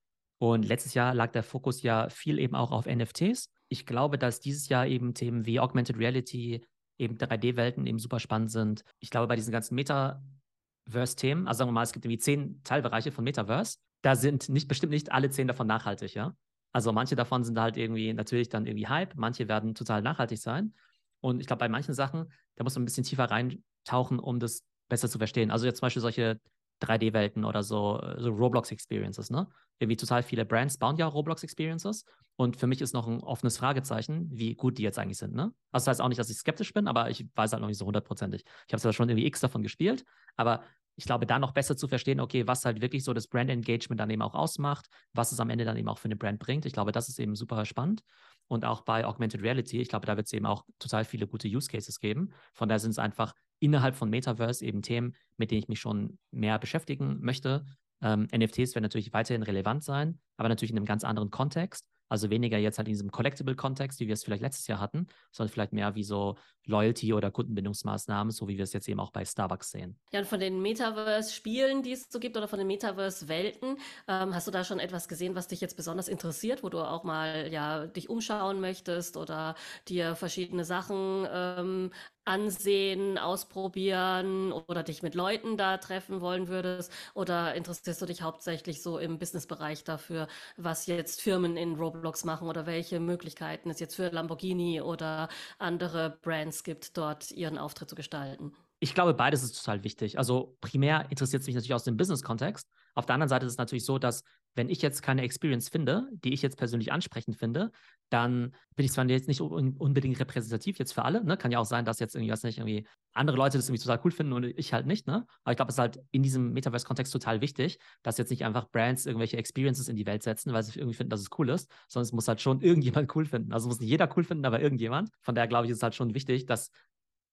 und 0.41 0.65
letztes 0.65 0.95
Jahr 0.95 1.13
lag 1.13 1.31
der 1.31 1.43
Fokus 1.43 1.83
ja 1.83 2.09
viel 2.09 2.39
eben 2.39 2.55
auch 2.55 2.71
auf 2.71 2.87
NFTs. 2.87 3.51
Ich 3.69 3.85
glaube, 3.85 4.17
dass 4.17 4.39
dieses 4.39 4.67
Jahr 4.67 4.87
eben 4.87 5.13
Themen 5.13 5.45
wie 5.45 5.59
Augmented 5.59 5.99
Reality, 5.99 6.65
eben 6.97 7.17
3D-Welten 7.17 7.85
eben 7.85 7.99
super 7.99 8.19
spannend 8.19 8.49
sind. 8.49 8.83
Ich 8.99 9.11
glaube, 9.11 9.27
bei 9.27 9.35
diesen 9.35 9.51
ganzen 9.51 9.75
Metaverse-Themen, 9.75 11.47
also 11.47 11.59
sagen 11.59 11.67
wir 11.69 11.73
mal, 11.73 11.83
es 11.83 11.93
gibt 11.93 12.05
irgendwie 12.05 12.17
zehn 12.17 12.63
Teilbereiche 12.63 13.11
von 13.11 13.23
Metaverse, 13.23 13.77
da 14.01 14.15
sind 14.15 14.49
nicht 14.49 14.67
bestimmt 14.67 14.91
nicht 14.91 15.11
alle 15.11 15.29
zehn 15.29 15.47
davon 15.47 15.67
nachhaltig, 15.67 16.15
ja. 16.15 16.35
Also 16.73 16.91
manche 16.91 17.15
davon 17.15 17.43
sind 17.43 17.57
halt 17.59 17.77
irgendwie 17.77 18.13
natürlich 18.13 18.49
dann 18.49 18.65
irgendwie 18.65 18.87
Hype, 18.87 19.15
manche 19.15 19.47
werden 19.47 19.75
total 19.75 20.01
nachhaltig 20.01 20.39
sein. 20.39 20.73
Und 21.21 21.39
ich 21.39 21.47
glaube, 21.47 21.59
bei 21.59 21.69
manchen 21.69 21.93
Sachen, 21.93 22.31
da 22.55 22.63
muss 22.63 22.75
man 22.75 22.81
ein 22.81 22.85
bisschen 22.85 23.05
tiefer 23.05 23.25
reintauchen, 23.31 24.19
um 24.19 24.39
das 24.39 24.65
besser 24.89 25.07
zu 25.07 25.17
verstehen. 25.17 25.51
Also 25.51 25.65
jetzt 25.65 25.79
zum 25.79 25.85
Beispiel 25.85 26.01
solche 26.01 26.39
3D-Welten 26.81 27.45
oder 27.45 27.63
so, 27.63 28.01
so 28.17 28.29
Roblox-Experiences, 28.29 29.29
ne? 29.29 29.47
Irgendwie 29.79 29.95
total 29.95 30.23
viele 30.23 30.45
Brands 30.45 30.77
bauen 30.77 30.97
ja 30.97 31.07
Roblox-Experiences. 31.07 32.05
Und 32.35 32.57
für 32.57 32.67
mich 32.67 32.81
ist 32.81 32.93
noch 32.93 33.07
ein 33.07 33.21
offenes 33.21 33.57
Fragezeichen, 33.57 34.27
wie 34.31 34.55
gut 34.55 34.77
die 34.77 34.83
jetzt 34.83 34.99
eigentlich 34.99 35.17
sind, 35.19 35.33
ne? 35.33 35.53
Also 35.71 35.85
das 35.85 35.87
heißt 35.87 36.01
auch 36.01 36.09
nicht, 36.09 36.19
dass 36.19 36.29
ich 36.29 36.37
skeptisch 36.37 36.73
bin, 36.73 36.87
aber 36.87 37.09
ich 37.09 37.25
weiß 37.35 37.53
halt 37.53 37.61
noch 37.61 37.67
nicht 37.67 37.77
so 37.77 37.85
hundertprozentig. 37.85 38.43
Ich 38.67 38.73
habe 38.73 38.81
zwar 38.81 38.93
schon 38.93 39.07
irgendwie 39.07 39.27
X 39.27 39.39
davon 39.39 39.63
gespielt, 39.63 40.03
aber 40.35 40.63
ich 40.95 41.05
glaube, 41.05 41.25
da 41.25 41.39
noch 41.39 41.51
besser 41.51 41.75
zu 41.75 41.87
verstehen, 41.87 42.19
okay, 42.19 42.47
was 42.47 42.65
halt 42.65 42.81
wirklich 42.81 43.03
so 43.03 43.13
das 43.13 43.27
Brand 43.27 43.49
Engagement 43.49 43.99
dann 43.99 44.09
eben 44.09 44.21
auch 44.21 44.35
ausmacht, 44.35 44.87
was 45.13 45.31
es 45.31 45.39
am 45.39 45.49
Ende 45.49 45.65
dann 45.65 45.77
eben 45.77 45.87
auch 45.87 45.97
für 45.97 46.05
eine 46.05 46.15
Brand 46.15 46.39
bringt. 46.39 46.65
Ich 46.65 46.73
glaube, 46.73 46.91
das 46.91 47.09
ist 47.09 47.19
eben 47.19 47.35
super 47.35 47.65
spannend. 47.65 48.03
Und 48.47 48.65
auch 48.65 48.81
bei 48.81 49.05
Augmented 49.05 49.41
Reality, 49.41 49.81
ich 49.81 49.87
glaube, 49.89 50.05
da 50.05 50.17
wird 50.17 50.27
es 50.27 50.33
eben 50.33 50.45
auch 50.45 50.65
total 50.79 51.05
viele 51.05 51.27
gute 51.27 51.47
Use 51.47 51.69
Cases 51.69 51.99
geben. 51.99 52.33
Von 52.53 52.69
daher 52.69 52.79
sind 52.79 52.91
es 52.91 52.99
einfach 52.99 53.33
innerhalb 53.59 53.95
von 53.95 54.09
Metaverse 54.09 54.63
eben 54.65 54.81
Themen, 54.81 55.15
mit 55.37 55.49
denen 55.49 55.59
ich 55.59 55.67
mich 55.67 55.79
schon 55.79 56.19
mehr 56.31 56.59
beschäftigen 56.59 57.19
möchte. 57.21 57.65
Ähm, 58.01 58.27
NFTs 58.35 58.75
werden 58.75 58.83
natürlich 58.83 59.13
weiterhin 59.13 59.43
relevant 59.43 59.83
sein, 59.83 60.19
aber 60.37 60.49
natürlich 60.49 60.71
in 60.71 60.77
einem 60.77 60.85
ganz 60.85 61.03
anderen 61.03 61.31
Kontext. 61.31 61.87
Also 62.13 62.29
weniger 62.29 62.59
jetzt 62.59 62.77
halt 62.77 62.87
in 62.87 62.93
diesem 62.93 63.09
Collectible-Kontext, 63.09 63.99
wie 63.99 64.05
wir 64.05 64.13
es 64.13 64.23
vielleicht 64.23 64.43
letztes 64.43 64.67
Jahr 64.67 64.79
hatten, 64.79 65.07
sondern 65.31 65.51
vielleicht 65.51 65.73
mehr 65.73 65.95
wie 65.95 66.03
so 66.03 66.35
Loyalty- 66.63 67.11
oder 67.11 67.31
Kundenbindungsmaßnahmen, 67.31 68.29
so 68.29 68.47
wie 68.47 68.55
wir 68.55 68.65
es 68.65 68.71
jetzt 68.71 68.87
eben 68.87 68.99
auch 68.99 69.09
bei 69.09 69.25
Starbucks 69.25 69.71
sehen. 69.71 69.97
Ja, 70.11 70.19
und 70.19 70.27
von 70.27 70.39
den 70.39 70.61
Metaverse-Spielen, 70.61 71.81
die 71.81 71.93
es 71.93 72.05
so 72.11 72.19
gibt, 72.19 72.37
oder 72.37 72.47
von 72.47 72.59
den 72.59 72.67
Metaverse-Welten, 72.67 73.79
ähm, 74.07 74.35
hast 74.35 74.45
du 74.45 74.51
da 74.51 74.63
schon 74.63 74.77
etwas 74.77 75.07
gesehen, 75.07 75.33
was 75.33 75.47
dich 75.47 75.59
jetzt 75.59 75.75
besonders 75.75 76.07
interessiert, 76.07 76.61
wo 76.61 76.69
du 76.69 76.87
auch 76.87 77.03
mal 77.03 77.51
ja 77.51 77.87
dich 77.87 78.09
umschauen 78.09 78.61
möchtest 78.61 79.17
oder 79.17 79.55
dir 79.87 80.15
verschiedene 80.15 80.65
Sachen 80.65 81.27
ähm, 81.31 81.91
ansehen, 82.25 83.17
ausprobieren 83.17 84.51
oder 84.51 84.83
dich 84.83 85.03
mit 85.03 85.15
Leuten 85.15 85.57
da 85.57 85.77
treffen 85.77 86.21
wollen 86.21 86.47
würdest? 86.47 86.91
Oder 87.13 87.55
interessierst 87.55 88.01
du 88.01 88.05
dich 88.05 88.21
hauptsächlich 88.21 88.81
so 88.81 88.97
im 88.97 89.19
Businessbereich 89.19 89.83
dafür, 89.83 90.27
was 90.57 90.85
jetzt 90.87 91.21
Firmen 91.21 91.57
in 91.57 91.75
Roblox 91.75 92.23
machen 92.25 92.47
oder 92.47 92.65
welche 92.65 92.99
Möglichkeiten 92.99 93.69
es 93.69 93.79
jetzt 93.79 93.95
für 93.95 94.09
Lamborghini 94.09 94.81
oder 94.81 95.29
andere 95.59 96.17
Brands 96.21 96.63
gibt, 96.63 96.97
dort 96.97 97.31
ihren 97.31 97.57
Auftritt 97.57 97.89
zu 97.89 97.95
gestalten? 97.95 98.53
Ich 98.79 98.93
glaube, 98.93 99.13
beides 99.13 99.43
ist 99.43 99.57
total 99.57 99.83
wichtig. 99.85 100.17
Also 100.17 100.57
primär 100.59 101.09
interessiert 101.09 101.41
es 101.41 101.47
mich 101.47 101.55
natürlich 101.55 101.73
aus 101.73 101.85
dem 101.85 101.95
Business-Kontext. 101.95 102.67
Auf 102.95 103.05
der 103.05 103.15
anderen 103.15 103.29
Seite 103.29 103.45
ist 103.45 103.53
es 103.53 103.57
natürlich 103.57 103.85
so, 103.85 103.97
dass 103.97 104.23
wenn 104.55 104.69
ich 104.69 104.81
jetzt 104.81 105.01
keine 105.01 105.23
Experience 105.23 105.69
finde, 105.69 106.09
die 106.11 106.33
ich 106.33 106.41
jetzt 106.41 106.57
persönlich 106.57 106.91
ansprechend 106.91 107.37
finde, 107.37 107.71
dann 108.09 108.53
bin 108.75 108.85
ich 108.85 108.91
zwar 108.91 109.05
jetzt 109.07 109.27
nicht 109.27 109.41
unbedingt 109.41 110.19
repräsentativ 110.19 110.77
jetzt 110.77 110.93
für 110.93 111.03
alle, 111.03 111.23
ne? 111.23 111.37
Kann 111.37 111.51
ja 111.51 111.59
auch 111.59 111.65
sein, 111.65 111.85
dass 111.85 111.99
jetzt 111.99 112.15
irgendwie, 112.15 112.31
was 112.31 112.43
nicht, 112.43 112.59
irgendwie 112.59 112.87
andere 113.13 113.37
Leute 113.37 113.57
das 113.57 113.67
irgendwie 113.67 113.81
total 113.81 113.99
cool 114.03 114.11
finden 114.11 114.33
und 114.33 114.43
ich 114.43 114.73
halt 114.73 114.85
nicht, 114.85 115.07
ne? 115.07 115.25
Aber 115.43 115.51
ich 115.51 115.55
glaube, 115.55 115.69
es 115.69 115.75
ist 115.75 115.79
halt 115.79 115.99
in 116.11 116.21
diesem 116.21 116.53
Metaverse-Kontext 116.53 117.11
total 117.11 117.41
wichtig, 117.41 117.79
dass 118.03 118.17
jetzt 118.17 118.29
nicht 118.29 118.45
einfach 118.45 118.69
Brands 118.69 119.07
irgendwelche 119.07 119.37
Experiences 119.37 119.89
in 119.89 119.95
die 119.95 120.05
Welt 120.05 120.21
setzen, 120.21 120.53
weil 120.53 120.61
sie 120.61 120.77
irgendwie 120.77 120.95
finden, 120.95 121.09
dass 121.09 121.21
es 121.21 121.29
cool 121.37 121.49
ist, 121.49 121.71
sondern 121.87 122.05
es 122.05 122.11
muss 122.13 122.27
halt 122.27 122.41
schon 122.41 122.61
irgendjemand 122.61 123.15
cool 123.15 123.25
finden. 123.25 123.53
Also 123.53 123.67
muss 123.67 123.79
nicht 123.79 123.89
jeder 123.89 124.09
cool 124.15 124.23
finden, 124.23 124.45
aber 124.45 124.61
irgendjemand. 124.61 125.09
Von 125.21 125.33
daher 125.33 125.47
glaube 125.47 125.65
ich, 125.65 125.71
ist 125.71 125.77
es 125.77 125.83
halt 125.83 125.95
schon 125.95 126.13
wichtig, 126.13 126.45
dass 126.45 126.69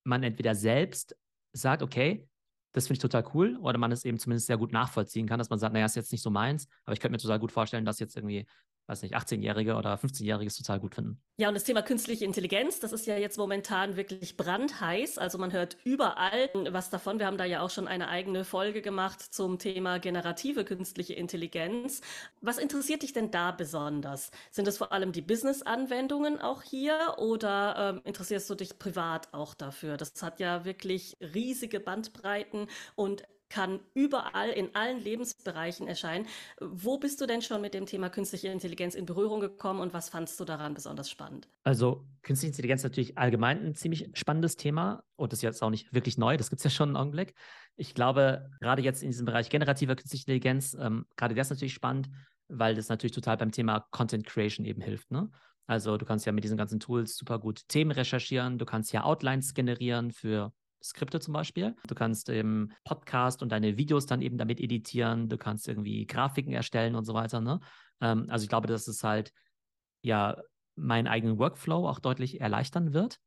man 0.04 0.22
entweder 0.22 0.54
selbst 0.54 1.14
sagt, 1.52 1.82
okay, 1.82 2.26
das 2.72 2.86
finde 2.86 2.94
ich 2.94 3.00
total 3.00 3.24
cool. 3.34 3.56
Oder 3.60 3.78
man 3.78 3.92
es 3.92 4.04
eben 4.04 4.18
zumindest 4.18 4.46
sehr 4.46 4.58
gut 4.58 4.72
nachvollziehen 4.72 5.26
kann, 5.26 5.38
dass 5.38 5.50
man 5.50 5.58
sagt, 5.58 5.72
naja, 5.72 5.86
ist 5.86 5.96
jetzt 5.96 6.12
nicht 6.12 6.22
so 6.22 6.30
meins, 6.30 6.68
aber 6.84 6.92
ich 6.94 7.00
könnte 7.00 7.12
mir 7.12 7.18
total 7.18 7.38
gut 7.38 7.52
vorstellen, 7.52 7.84
dass 7.84 7.98
jetzt 7.98 8.16
irgendwie 8.16 8.46
weiß 8.90 9.02
nicht, 9.02 9.16
18-Jährige 9.16 9.76
oder 9.76 9.94
15-Jährige 9.94 10.48
es 10.48 10.56
total 10.56 10.80
gut 10.80 10.94
finden. 10.94 11.20
Ja, 11.36 11.48
und 11.48 11.54
das 11.54 11.64
Thema 11.64 11.82
künstliche 11.82 12.24
Intelligenz, 12.24 12.80
das 12.80 12.92
ist 12.92 13.06
ja 13.06 13.16
jetzt 13.16 13.38
momentan 13.38 13.96
wirklich 13.96 14.36
brandheiß. 14.36 15.16
Also 15.16 15.38
man 15.38 15.52
hört 15.52 15.76
überall 15.84 16.50
was 16.70 16.90
davon. 16.90 17.18
Wir 17.18 17.26
haben 17.26 17.38
da 17.38 17.44
ja 17.44 17.62
auch 17.62 17.70
schon 17.70 17.86
eine 17.86 18.08
eigene 18.08 18.44
Folge 18.44 18.82
gemacht 18.82 19.20
zum 19.20 19.58
Thema 19.58 19.98
generative 19.98 20.64
künstliche 20.64 21.14
Intelligenz. 21.14 22.00
Was 22.40 22.58
interessiert 22.58 23.02
dich 23.02 23.12
denn 23.12 23.30
da 23.30 23.52
besonders? 23.52 24.32
Sind 24.50 24.66
es 24.66 24.76
vor 24.76 24.92
allem 24.92 25.12
die 25.12 25.22
Business-Anwendungen 25.22 26.40
auch 26.40 26.62
hier 26.62 27.14
oder 27.18 27.94
ähm, 27.94 28.00
interessierst 28.04 28.50
du 28.50 28.56
dich 28.56 28.78
privat 28.78 29.32
auch 29.32 29.54
dafür? 29.54 29.96
Das 29.96 30.20
hat 30.22 30.40
ja 30.40 30.64
wirklich 30.64 31.16
riesige 31.20 31.78
Bandbreiten 31.78 32.66
und 32.96 33.22
kann 33.50 33.80
überall 33.94 34.48
in 34.48 34.74
allen 34.74 35.02
Lebensbereichen 35.02 35.86
erscheinen. 35.86 36.26
Wo 36.60 36.98
bist 36.98 37.20
du 37.20 37.26
denn 37.26 37.42
schon 37.42 37.60
mit 37.60 37.74
dem 37.74 37.84
Thema 37.84 38.08
künstliche 38.08 38.48
Intelligenz 38.48 38.94
in 38.94 39.04
Berührung 39.04 39.40
gekommen 39.40 39.80
und 39.80 39.92
was 39.92 40.08
fandst 40.08 40.40
du 40.40 40.44
daran 40.44 40.72
besonders 40.72 41.10
spannend? 41.10 41.48
Also 41.64 42.06
künstliche 42.22 42.52
Intelligenz 42.52 42.80
ist 42.80 42.84
natürlich 42.84 43.18
allgemein 43.18 43.62
ein 43.66 43.74
ziemlich 43.74 44.08
spannendes 44.14 44.56
Thema 44.56 45.02
und 45.16 45.32
das 45.32 45.40
ist 45.40 45.42
jetzt 45.42 45.62
auch 45.62 45.70
nicht 45.70 45.92
wirklich 45.92 46.16
neu, 46.16 46.36
das 46.36 46.48
gibt 46.48 46.60
es 46.60 46.64
ja 46.64 46.70
schon 46.70 46.90
einen 46.90 46.96
Augenblick. 46.96 47.34
Ich 47.76 47.94
glaube, 47.94 48.48
gerade 48.60 48.82
jetzt 48.82 49.02
in 49.02 49.10
diesem 49.10 49.26
Bereich 49.26 49.50
generativer 49.50 49.96
künstliche 49.96 50.22
Intelligenz, 50.22 50.76
ähm, 50.80 51.06
gerade 51.16 51.34
das 51.34 51.48
ist 51.48 51.50
natürlich 51.50 51.74
spannend, 51.74 52.08
weil 52.48 52.74
das 52.74 52.88
natürlich 52.88 53.12
total 53.12 53.36
beim 53.36 53.52
Thema 53.52 53.80
Content 53.90 54.26
Creation 54.26 54.64
eben 54.64 54.80
hilft. 54.80 55.10
Ne? 55.10 55.28
Also 55.66 55.96
du 55.96 56.04
kannst 56.04 56.24
ja 56.24 56.32
mit 56.32 56.44
diesen 56.44 56.56
ganzen 56.56 56.78
Tools 56.78 57.16
super 57.16 57.38
gut 57.38 57.68
Themen 57.68 57.90
recherchieren, 57.90 58.58
du 58.58 58.64
kannst 58.64 58.92
ja 58.92 59.04
Outlines 59.04 59.54
generieren 59.54 60.12
für 60.12 60.52
Skripte 60.82 61.20
zum 61.20 61.34
Beispiel. 61.34 61.76
Du 61.86 61.94
kannst 61.94 62.28
im 62.28 62.72
Podcast 62.84 63.42
und 63.42 63.50
deine 63.50 63.76
Videos 63.76 64.06
dann 64.06 64.22
eben 64.22 64.38
damit 64.38 64.60
editieren. 64.60 65.28
Du 65.28 65.38
kannst 65.38 65.68
irgendwie 65.68 66.06
Grafiken 66.06 66.52
erstellen 66.52 66.94
und 66.94 67.04
so 67.04 67.14
weiter. 67.14 67.40
Ne? 67.40 67.60
Ähm, 68.00 68.26
also 68.28 68.42
ich 68.42 68.48
glaube, 68.48 68.66
dass 68.66 68.88
es 68.88 69.04
halt 69.04 69.32
ja 70.02 70.36
meinen 70.76 71.06
eigenen 71.06 71.38
Workflow 71.38 71.88
auch 71.88 71.98
deutlich 71.98 72.40
erleichtern 72.40 72.92
wird. 72.92 73.18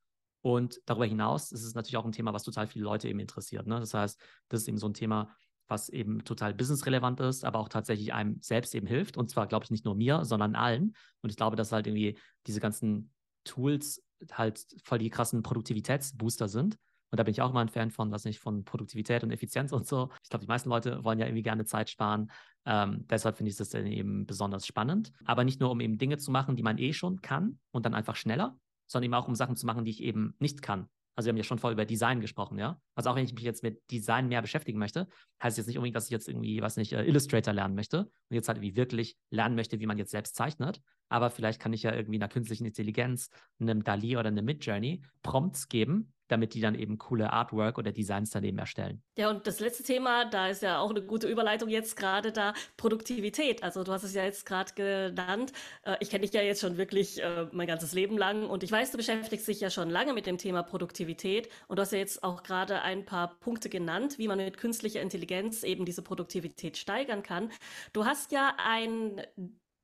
Und 0.41 0.81
darüber 0.85 1.05
hinaus 1.05 1.51
ist 1.51 1.63
es 1.63 1.73
natürlich 1.73 1.97
auch 1.97 2.05
ein 2.05 2.11
Thema, 2.11 2.33
was 2.33 2.43
total 2.43 2.67
viele 2.67 2.83
Leute 2.83 3.07
eben 3.07 3.19
interessiert. 3.19 3.65
Ne? 3.65 3.79
Das 3.79 3.93
heißt, 3.93 4.19
das 4.49 4.61
ist 4.61 4.67
eben 4.67 4.77
so 4.77 4.87
ein 4.87 4.93
Thema, 4.93 5.33
was 5.67 5.87
eben 5.89 6.25
total 6.25 6.53
businessrelevant 6.53 7.19
ist, 7.21 7.45
aber 7.45 7.59
auch 7.59 7.69
tatsächlich 7.69 8.13
einem 8.13 8.41
selbst 8.41 8.75
eben 8.75 8.87
hilft. 8.87 9.15
Und 9.15 9.29
zwar, 9.29 9.47
glaube 9.47 9.63
ich, 9.63 9.71
nicht 9.71 9.85
nur 9.85 9.95
mir, 9.95 10.25
sondern 10.25 10.55
allen. 10.55 10.95
Und 11.21 11.29
ich 11.29 11.37
glaube, 11.37 11.55
dass 11.55 11.71
halt 11.71 11.87
irgendwie 11.87 12.17
diese 12.45 12.59
ganzen 12.59 13.13
Tools 13.45 14.03
halt 14.31 14.65
voll 14.83 14.99
die 14.99 15.09
krassen 15.09 15.43
Produktivitätsbooster 15.43 16.49
sind. 16.49 16.77
Und 17.13 17.19
da 17.19 17.23
bin 17.25 17.31
ich 17.31 17.43
auch 17.43 17.51
immer 17.51 17.59
ein 17.59 17.69
Fan 17.69 17.91
von, 17.91 18.09
was 18.09 18.25
nicht, 18.25 18.39
von 18.39 18.65
Produktivität 18.65 19.23
und 19.23 19.29
Effizienz 19.29 19.71
und 19.71 19.85
so. 19.85 20.09
Ich 20.23 20.31
glaube, 20.31 20.45
die 20.45 20.47
meisten 20.47 20.67
Leute 20.67 21.03
wollen 21.03 21.19
ja 21.19 21.27
irgendwie 21.27 21.43
gerne 21.43 21.63
Zeit 21.63 21.91
sparen. 21.91 22.31
Ähm, 22.65 23.05
deshalb 23.07 23.37
finde 23.37 23.51
ich 23.51 23.55
das 23.55 23.69
dann 23.69 23.85
eben 23.85 24.25
besonders 24.25 24.65
spannend. 24.65 25.11
Aber 25.23 25.43
nicht 25.43 25.59
nur, 25.59 25.69
um 25.69 25.79
eben 25.79 25.99
Dinge 25.99 26.17
zu 26.17 26.31
machen, 26.31 26.55
die 26.55 26.63
man 26.63 26.79
eh 26.79 26.91
schon 26.91 27.21
kann 27.21 27.59
und 27.69 27.85
dann 27.85 27.93
einfach 27.93 28.15
schneller, 28.15 28.57
sondern 28.87 29.05
eben 29.05 29.13
auch, 29.13 29.27
um 29.27 29.35
Sachen 29.35 29.55
zu 29.55 29.67
machen, 29.67 29.85
die 29.85 29.91
ich 29.91 30.01
eben 30.01 30.33
nicht 30.39 30.63
kann. 30.63 30.89
Also 31.15 31.27
wir 31.27 31.33
haben 31.33 31.37
ja 31.37 31.43
schon 31.43 31.59
vorher 31.59 31.73
über 31.73 31.85
Design 31.85 32.19
gesprochen, 32.19 32.57
ja. 32.57 32.81
Also 32.95 33.11
auch 33.11 33.15
wenn 33.15 33.25
ich 33.25 33.33
mich 33.35 33.43
jetzt 33.43 33.61
mit 33.61 33.79
Design 33.91 34.27
mehr 34.27 34.41
beschäftigen 34.41 34.79
möchte, 34.79 35.07
heißt 35.43 35.53
es 35.53 35.57
jetzt 35.57 35.67
nicht 35.67 35.77
unbedingt, 35.77 35.95
dass 35.95 36.05
ich 36.05 36.09
jetzt 36.09 36.27
irgendwie, 36.27 36.63
was 36.63 36.77
nicht, 36.77 36.93
äh, 36.93 37.03
Illustrator 37.03 37.53
lernen 37.53 37.75
möchte 37.75 37.99
und 37.99 38.35
jetzt 38.35 38.47
halt 38.47 38.57
irgendwie 38.57 38.75
wirklich 38.75 39.17
lernen 39.29 39.55
möchte, 39.55 39.79
wie 39.79 39.85
man 39.85 39.99
jetzt 39.99 40.09
selbst 40.09 40.35
zeichnet. 40.35 40.81
Aber 41.13 41.29
vielleicht 41.29 41.61
kann 41.61 41.73
ich 41.73 41.83
ja 41.83 41.93
irgendwie 41.93 42.17
einer 42.17 42.27
künstlichen 42.27 42.65
Intelligenz, 42.65 43.29
einem 43.59 43.83
DALI 43.83 44.17
oder 44.17 44.29
einem 44.29 44.45
Midjourney 44.45 45.03
Prompts 45.21 45.69
geben, 45.69 46.11
damit 46.27 46.55
die 46.55 46.59
dann 46.59 46.73
eben 46.73 46.97
coole 46.97 47.31
Artwork 47.31 47.77
oder 47.77 47.91
Designs 47.91 48.31
daneben 48.31 48.57
erstellen. 48.57 49.03
Ja, 49.15 49.29
und 49.29 49.45
das 49.45 49.59
letzte 49.59 49.83
Thema, 49.83 50.25
da 50.25 50.47
ist 50.47 50.63
ja 50.63 50.79
auch 50.79 50.89
eine 50.89 51.03
gute 51.03 51.27
Überleitung 51.27 51.69
jetzt 51.69 51.95
gerade 51.97 52.31
da, 52.31 52.55
Produktivität. 52.77 53.61
Also 53.61 53.83
du 53.83 53.91
hast 53.91 54.01
es 54.01 54.15
ja 54.15 54.23
jetzt 54.23 54.47
gerade 54.47 54.73
genannt. 54.73 55.51
Äh, 55.83 55.97
ich 55.99 56.09
kenne 56.09 56.21
dich 56.21 56.33
ja 56.33 56.41
jetzt 56.41 56.61
schon 56.61 56.77
wirklich 56.77 57.21
äh, 57.21 57.45
mein 57.51 57.67
ganzes 57.67 57.93
Leben 57.93 58.17
lang 58.17 58.49
und 58.49 58.63
ich 58.63 58.71
weiß, 58.71 58.89
du 58.89 58.97
beschäftigst 58.97 59.47
dich 59.47 59.59
ja 59.59 59.69
schon 59.69 59.91
lange 59.91 60.13
mit 60.13 60.25
dem 60.25 60.39
Thema 60.39 60.63
Produktivität 60.63 61.47
und 61.67 61.77
du 61.77 61.83
hast 61.83 61.91
ja 61.91 61.99
jetzt 61.99 62.23
auch 62.23 62.41
gerade 62.41 62.81
ein 62.81 63.05
paar 63.05 63.39
Punkte 63.39 63.69
genannt, 63.69 64.17
wie 64.17 64.27
man 64.27 64.39
mit 64.39 64.57
künstlicher 64.57 65.01
Intelligenz 65.01 65.61
eben 65.61 65.85
diese 65.85 66.01
Produktivität 66.01 66.77
steigern 66.77 67.21
kann. 67.21 67.51
Du 67.91 68.05
hast 68.05 68.31
ja 68.31 68.55
ein 68.57 69.21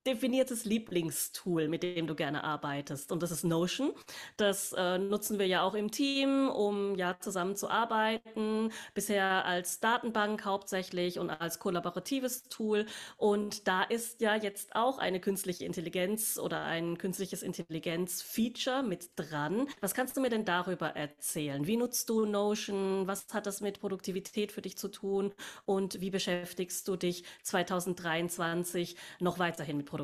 definiertes 0.10 0.66
Lieblingstool, 0.66 1.68
mit 1.68 1.84
dem 1.84 2.08
du 2.08 2.16
gerne 2.16 2.44
arbeitest. 2.44 3.12
Und 3.12 3.22
das 3.22 3.32
ist 3.32 3.44
Notion. 3.44 3.92
Das 4.38 4.74
äh, 4.74 4.98
nutzen 4.98 5.40
wir 5.40 5.48
ja 5.48 5.62
auch 5.62 5.76
im 5.76 5.92
Team, 5.92 6.50
um 6.50 6.96
ja 6.96 7.18
zusammen 7.20 7.56
zu 7.56 7.70
arbeiten. 7.70 8.72
Bisher 8.94 9.46
als 9.46 9.80
Datenbank 9.80 10.46
hauptsächlich 10.46 11.20
und 11.20 11.30
als 11.30 11.60
kollaboratives 11.60 12.44
Tool. 12.50 12.86
Und 13.18 13.68
da 13.68 13.84
ist 13.84 14.22
ja 14.22 14.36
jetzt 14.36 14.76
auch 14.76 14.98
eine 14.98 15.20
künstliche 15.20 15.66
Intelligenz 15.66 16.40
oder 16.40 16.64
ein 16.64 16.98
künstliches 16.98 17.44
Intelligenz-Feature 17.44 18.84
mit 18.84 19.12
dran. 19.16 19.68
Was 19.82 19.94
kannst 19.94 20.18
du 20.18 20.22
mir 20.22 20.30
denn 20.30 20.46
darüber 20.46 20.88
erzählen? 20.96 21.68
Wie 21.68 21.78
nutzt 21.78 22.10
du 22.10 22.26
Notion? 22.26 23.06
Was 23.08 23.28
hat 23.32 23.46
das 23.46 23.62
mit 23.62 23.80
Produktivität 23.80 24.52
für 24.52 24.62
dich 24.62 24.78
zu 24.78 24.88
tun? 24.88 25.34
Und 25.66 26.02
wie 26.02 26.10
beschäftigst 26.10 26.88
du 26.88 26.96
dich 26.96 27.24
2023 27.44 28.96
noch 29.20 29.38
weiterhin 29.38 29.78
mit 29.78 29.86
Produktivität? 29.86 29.99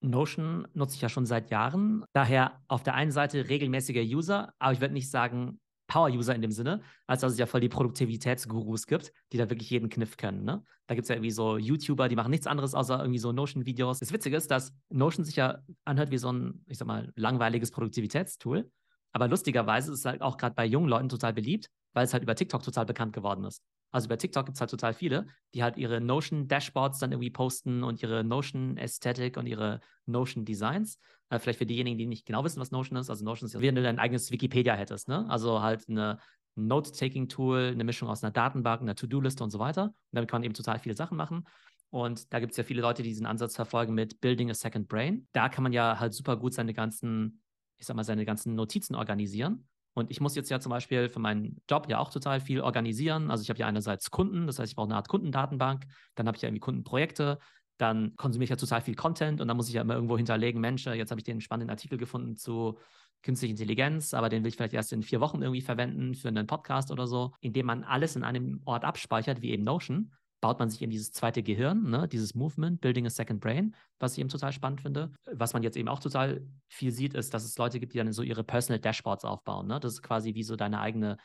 Notion 0.00 0.66
nutze 0.74 0.96
ich 0.96 1.02
ja 1.02 1.08
schon 1.08 1.26
seit 1.26 1.50
Jahren. 1.50 2.04
Daher 2.12 2.60
auf 2.68 2.82
der 2.82 2.94
einen 2.94 3.10
Seite 3.10 3.48
regelmäßiger 3.48 4.02
User, 4.02 4.52
aber 4.58 4.72
ich 4.72 4.80
würde 4.80 4.94
nicht 4.94 5.10
sagen 5.10 5.60
Power-User 5.88 6.34
in 6.34 6.42
dem 6.42 6.52
Sinne, 6.52 6.82
als 7.06 7.22
dass 7.22 7.32
es 7.32 7.38
ja 7.38 7.46
voll 7.46 7.60
die 7.60 7.68
Produktivitätsgurus 7.68 8.86
gibt, 8.86 9.12
die 9.32 9.38
da 9.38 9.50
wirklich 9.50 9.70
jeden 9.70 9.88
Kniff 9.88 10.16
können. 10.16 10.44
Ne? 10.44 10.62
Da 10.86 10.94
gibt 10.94 11.04
es 11.04 11.08
ja 11.08 11.16
irgendwie 11.16 11.30
so 11.30 11.56
YouTuber, 11.56 12.08
die 12.08 12.16
machen 12.16 12.30
nichts 12.30 12.46
anderes 12.46 12.74
außer 12.74 13.00
irgendwie 13.00 13.18
so 13.18 13.32
Notion-Videos. 13.32 13.98
Das 13.98 14.12
Witzige 14.12 14.36
ist, 14.36 14.50
dass 14.50 14.72
Notion 14.90 15.24
sich 15.24 15.36
ja 15.36 15.58
anhört 15.84 16.10
wie 16.10 16.18
so 16.18 16.30
ein, 16.30 16.62
ich 16.66 16.78
sag 16.78 16.86
mal, 16.86 17.12
langweiliges 17.16 17.70
Produktivitätstool. 17.70 18.70
Aber 19.12 19.28
lustigerweise 19.28 19.92
ist 19.92 20.00
es 20.00 20.04
halt 20.04 20.20
auch 20.20 20.36
gerade 20.36 20.54
bei 20.54 20.66
jungen 20.66 20.88
Leuten 20.88 21.08
total 21.08 21.32
beliebt, 21.32 21.70
weil 21.94 22.04
es 22.04 22.12
halt 22.12 22.22
über 22.22 22.34
TikTok 22.36 22.62
total 22.62 22.84
bekannt 22.84 23.14
geworden 23.14 23.44
ist. 23.44 23.62
Also 23.90 24.08
bei 24.08 24.16
TikTok 24.16 24.46
gibt 24.46 24.56
es 24.56 24.60
halt 24.60 24.70
total 24.70 24.92
viele, 24.92 25.26
die 25.54 25.62
halt 25.62 25.76
ihre 25.76 26.00
Notion-Dashboards 26.00 26.98
dann 26.98 27.12
irgendwie 27.12 27.30
posten 27.30 27.82
und 27.82 28.02
ihre 28.02 28.22
Notion-Ästhetik 28.22 29.36
und 29.36 29.46
ihre 29.46 29.80
Notion-Designs. 30.06 30.98
Äh, 31.30 31.38
vielleicht 31.38 31.58
für 31.58 31.66
diejenigen, 31.66 31.98
die 31.98 32.06
nicht 32.06 32.26
genau 32.26 32.44
wissen, 32.44 32.60
was 32.60 32.70
Notion 32.70 32.98
ist. 32.98 33.10
Also 33.10 33.24
Notion 33.24 33.46
ist 33.46 33.58
wie 33.58 33.66
wenn 33.66 33.74
du 33.74 33.82
dein 33.82 33.98
eigenes 33.98 34.30
Wikipedia 34.30 34.74
hättest. 34.74 35.08
Ne? 35.08 35.28
Also 35.28 35.62
halt 35.62 35.88
eine 35.88 36.18
Note-Taking-Tool, 36.54 37.70
eine 37.72 37.84
Mischung 37.84 38.08
aus 38.08 38.22
einer 38.22 38.32
Datenbank, 38.32 38.82
einer 38.82 38.94
To-Do-Liste 38.94 39.42
und 39.42 39.50
so 39.50 39.58
weiter. 39.58 39.84
Und 39.84 39.94
damit 40.12 40.30
kann 40.30 40.40
man 40.40 40.44
eben 40.44 40.54
total 40.54 40.78
viele 40.78 40.96
Sachen 40.96 41.16
machen. 41.16 41.46
Und 41.90 42.32
da 42.32 42.40
gibt 42.40 42.52
es 42.52 42.58
ja 42.58 42.64
viele 42.64 42.82
Leute, 42.82 43.02
die 43.02 43.08
diesen 43.08 43.26
Ansatz 43.26 43.56
verfolgen 43.56 43.94
mit 43.94 44.20
Building 44.20 44.50
a 44.50 44.54
Second 44.54 44.88
Brain. 44.88 45.26
Da 45.32 45.48
kann 45.48 45.62
man 45.62 45.72
ja 45.72 45.98
halt 45.98 46.12
super 46.12 46.36
gut 46.36 46.52
seine 46.52 46.74
ganzen, 46.74 47.40
ich 47.78 47.86
sag 47.86 47.96
mal, 47.96 48.04
seine 48.04 48.26
ganzen 48.26 48.54
Notizen 48.54 48.94
organisieren. 48.94 49.66
Und 49.98 50.10
ich 50.10 50.20
muss 50.20 50.34
jetzt 50.34 50.50
ja 50.50 50.60
zum 50.60 50.70
Beispiel 50.70 51.08
für 51.08 51.18
meinen 51.18 51.60
Job 51.68 51.88
ja 51.88 51.98
auch 51.98 52.10
total 52.10 52.40
viel 52.40 52.60
organisieren. 52.60 53.30
Also 53.30 53.42
ich 53.42 53.50
habe 53.50 53.58
ja 53.58 53.66
einerseits 53.66 54.10
Kunden, 54.10 54.46
das 54.46 54.58
heißt, 54.58 54.70
ich 54.70 54.76
brauche 54.76 54.86
eine 54.86 54.96
Art 54.96 55.08
Kundendatenbank, 55.08 55.86
dann 56.14 56.26
habe 56.26 56.36
ich 56.36 56.42
ja 56.42 56.48
irgendwie 56.48 56.60
Kundenprojekte, 56.60 57.38
dann 57.78 58.14
konsumiere 58.16 58.44
ich 58.44 58.50
ja 58.50 58.56
total 58.56 58.80
viel 58.80 58.94
Content 58.94 59.40
und 59.40 59.48
dann 59.48 59.56
muss 59.56 59.68
ich 59.68 59.74
ja 59.74 59.82
immer 59.82 59.94
irgendwo 59.94 60.16
hinterlegen, 60.16 60.60
Mensch, 60.60 60.86
jetzt 60.86 61.10
habe 61.10 61.20
ich 61.20 61.24
den 61.24 61.40
spannenden 61.40 61.70
Artikel 61.70 61.98
gefunden 61.98 62.36
zu 62.36 62.78
künstlicher 63.22 63.52
Intelligenz, 63.52 64.14
aber 64.14 64.28
den 64.28 64.42
will 64.42 64.48
ich 64.48 64.56
vielleicht 64.56 64.74
erst 64.74 64.92
in 64.92 65.02
vier 65.02 65.20
Wochen 65.20 65.42
irgendwie 65.42 65.60
verwenden 65.60 66.14
für 66.14 66.28
einen 66.28 66.46
Podcast 66.46 66.90
oder 66.90 67.06
so, 67.06 67.32
indem 67.40 67.66
man 67.66 67.84
alles 67.84 68.16
in 68.16 68.24
einem 68.24 68.62
Ort 68.64 68.84
abspeichert, 68.84 69.42
wie 69.42 69.50
eben 69.50 69.64
Notion 69.64 70.12
baut 70.40 70.58
man 70.58 70.70
sich 70.70 70.82
in 70.82 70.90
dieses 70.90 71.12
zweite 71.12 71.42
Gehirn, 71.42 71.90
ne, 71.90 72.06
dieses 72.06 72.34
Movement, 72.34 72.80
Building 72.80 73.06
a 73.06 73.10
Second 73.10 73.40
Brain, 73.40 73.74
was 73.98 74.12
ich 74.12 74.20
eben 74.20 74.28
total 74.28 74.52
spannend 74.52 74.80
finde. 74.80 75.12
Was 75.32 75.52
man 75.52 75.62
jetzt 75.62 75.76
eben 75.76 75.88
auch 75.88 76.00
total 76.00 76.46
viel 76.68 76.92
sieht, 76.92 77.14
ist, 77.14 77.34
dass 77.34 77.44
es 77.44 77.58
Leute 77.58 77.80
gibt, 77.80 77.94
die 77.94 77.98
dann 77.98 78.12
so 78.12 78.22
ihre 78.22 78.44
Personal 78.44 78.80
Dashboards 78.80 79.24
aufbauen. 79.24 79.66
Ne? 79.66 79.80
Das 79.80 79.94
ist 79.94 80.02
quasi 80.02 80.34
wie 80.34 80.44
so 80.44 80.56
deine 80.56 80.80
eigene 80.80 81.16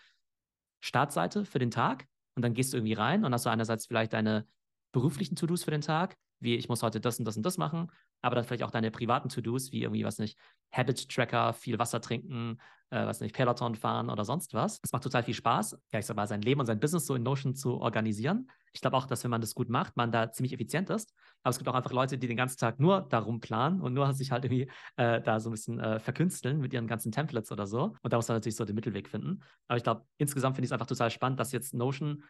Startseite 0.83 1.45
für 1.45 1.59
den 1.59 1.71
Tag. 1.71 2.07
Und 2.35 2.43
dann 2.43 2.53
gehst 2.53 2.73
du 2.73 2.77
irgendwie 2.77 2.93
rein 2.93 3.23
und 3.23 3.33
hast 3.33 3.45
du 3.45 3.49
einerseits 3.49 3.85
vielleicht 3.85 4.13
deine 4.13 4.47
beruflichen 4.91 5.35
To-Dos 5.35 5.63
für 5.63 5.71
den 5.71 5.81
Tag, 5.81 6.15
wie 6.39 6.55
ich 6.55 6.67
muss 6.67 6.81
heute 6.81 6.99
das 6.99 7.19
und 7.19 7.25
das 7.25 7.37
und 7.37 7.43
das 7.43 7.57
machen, 7.57 7.91
aber 8.23 8.35
dann 8.35 8.45
vielleicht 8.45 8.63
auch 8.63 8.71
deine 8.71 8.89
privaten 8.89 9.29
To-Dos, 9.29 9.71
wie 9.71 9.83
irgendwie, 9.83 10.05
was 10.05 10.17
nicht, 10.17 10.37
Habit-Tracker, 10.71 11.53
viel 11.53 11.77
Wasser 11.77 12.01
trinken, 12.01 12.57
äh, 12.89 13.05
was 13.05 13.19
nicht, 13.19 13.35
Peloton 13.35 13.75
fahren 13.75 14.09
oder 14.09 14.23
sonst 14.25 14.53
was. 14.53 14.79
Es 14.83 14.91
macht 14.91 15.03
total 15.03 15.23
viel 15.23 15.33
Spaß, 15.33 15.77
ja, 15.91 15.99
ich 15.99 16.05
sag 16.05 16.15
mal, 16.15 16.27
sein 16.27 16.41
Leben 16.41 16.59
und 16.59 16.65
sein 16.65 16.79
Business 16.79 17.05
so 17.05 17.15
in 17.15 17.23
Notion 17.23 17.53
zu 17.53 17.79
organisieren. 17.79 18.49
Ich 18.71 18.81
glaube 18.81 18.97
auch, 18.97 19.05
dass 19.05 19.23
wenn 19.23 19.31
man 19.31 19.41
das 19.41 19.53
gut 19.53 19.69
macht, 19.69 19.97
man 19.97 20.11
da 20.11 20.31
ziemlich 20.31 20.53
effizient 20.53 20.89
ist. 20.89 21.13
Aber 21.43 21.51
es 21.51 21.57
gibt 21.57 21.67
auch 21.67 21.75
einfach 21.75 21.91
Leute, 21.91 22.17
die 22.17 22.27
den 22.27 22.37
ganzen 22.37 22.57
Tag 22.57 22.79
nur 22.79 23.01
darum 23.01 23.39
planen 23.39 23.81
und 23.81 23.93
nur 23.93 24.11
sich 24.13 24.31
halt 24.31 24.45
irgendwie 24.45 24.69
äh, 24.95 25.21
da 25.21 25.39
so 25.39 25.49
ein 25.49 25.51
bisschen 25.51 25.79
äh, 25.79 25.99
verkünsteln 25.99 26.59
mit 26.59 26.73
ihren 26.73 26.87
ganzen 26.87 27.11
Templates 27.11 27.51
oder 27.51 27.67
so. 27.67 27.95
Und 28.01 28.13
da 28.13 28.17
muss 28.17 28.27
man 28.27 28.37
natürlich 28.37 28.55
so 28.55 28.65
den 28.65 28.75
Mittelweg 28.75 29.09
finden. 29.09 29.43
Aber 29.67 29.77
ich 29.77 29.83
glaube, 29.83 30.05
insgesamt 30.17 30.55
finde 30.55 30.65
ich 30.65 30.69
es 30.69 30.71
einfach 30.71 30.87
total 30.87 31.11
spannend, 31.11 31.39
dass 31.39 31.51
jetzt 31.51 31.73
Notion 31.73 32.23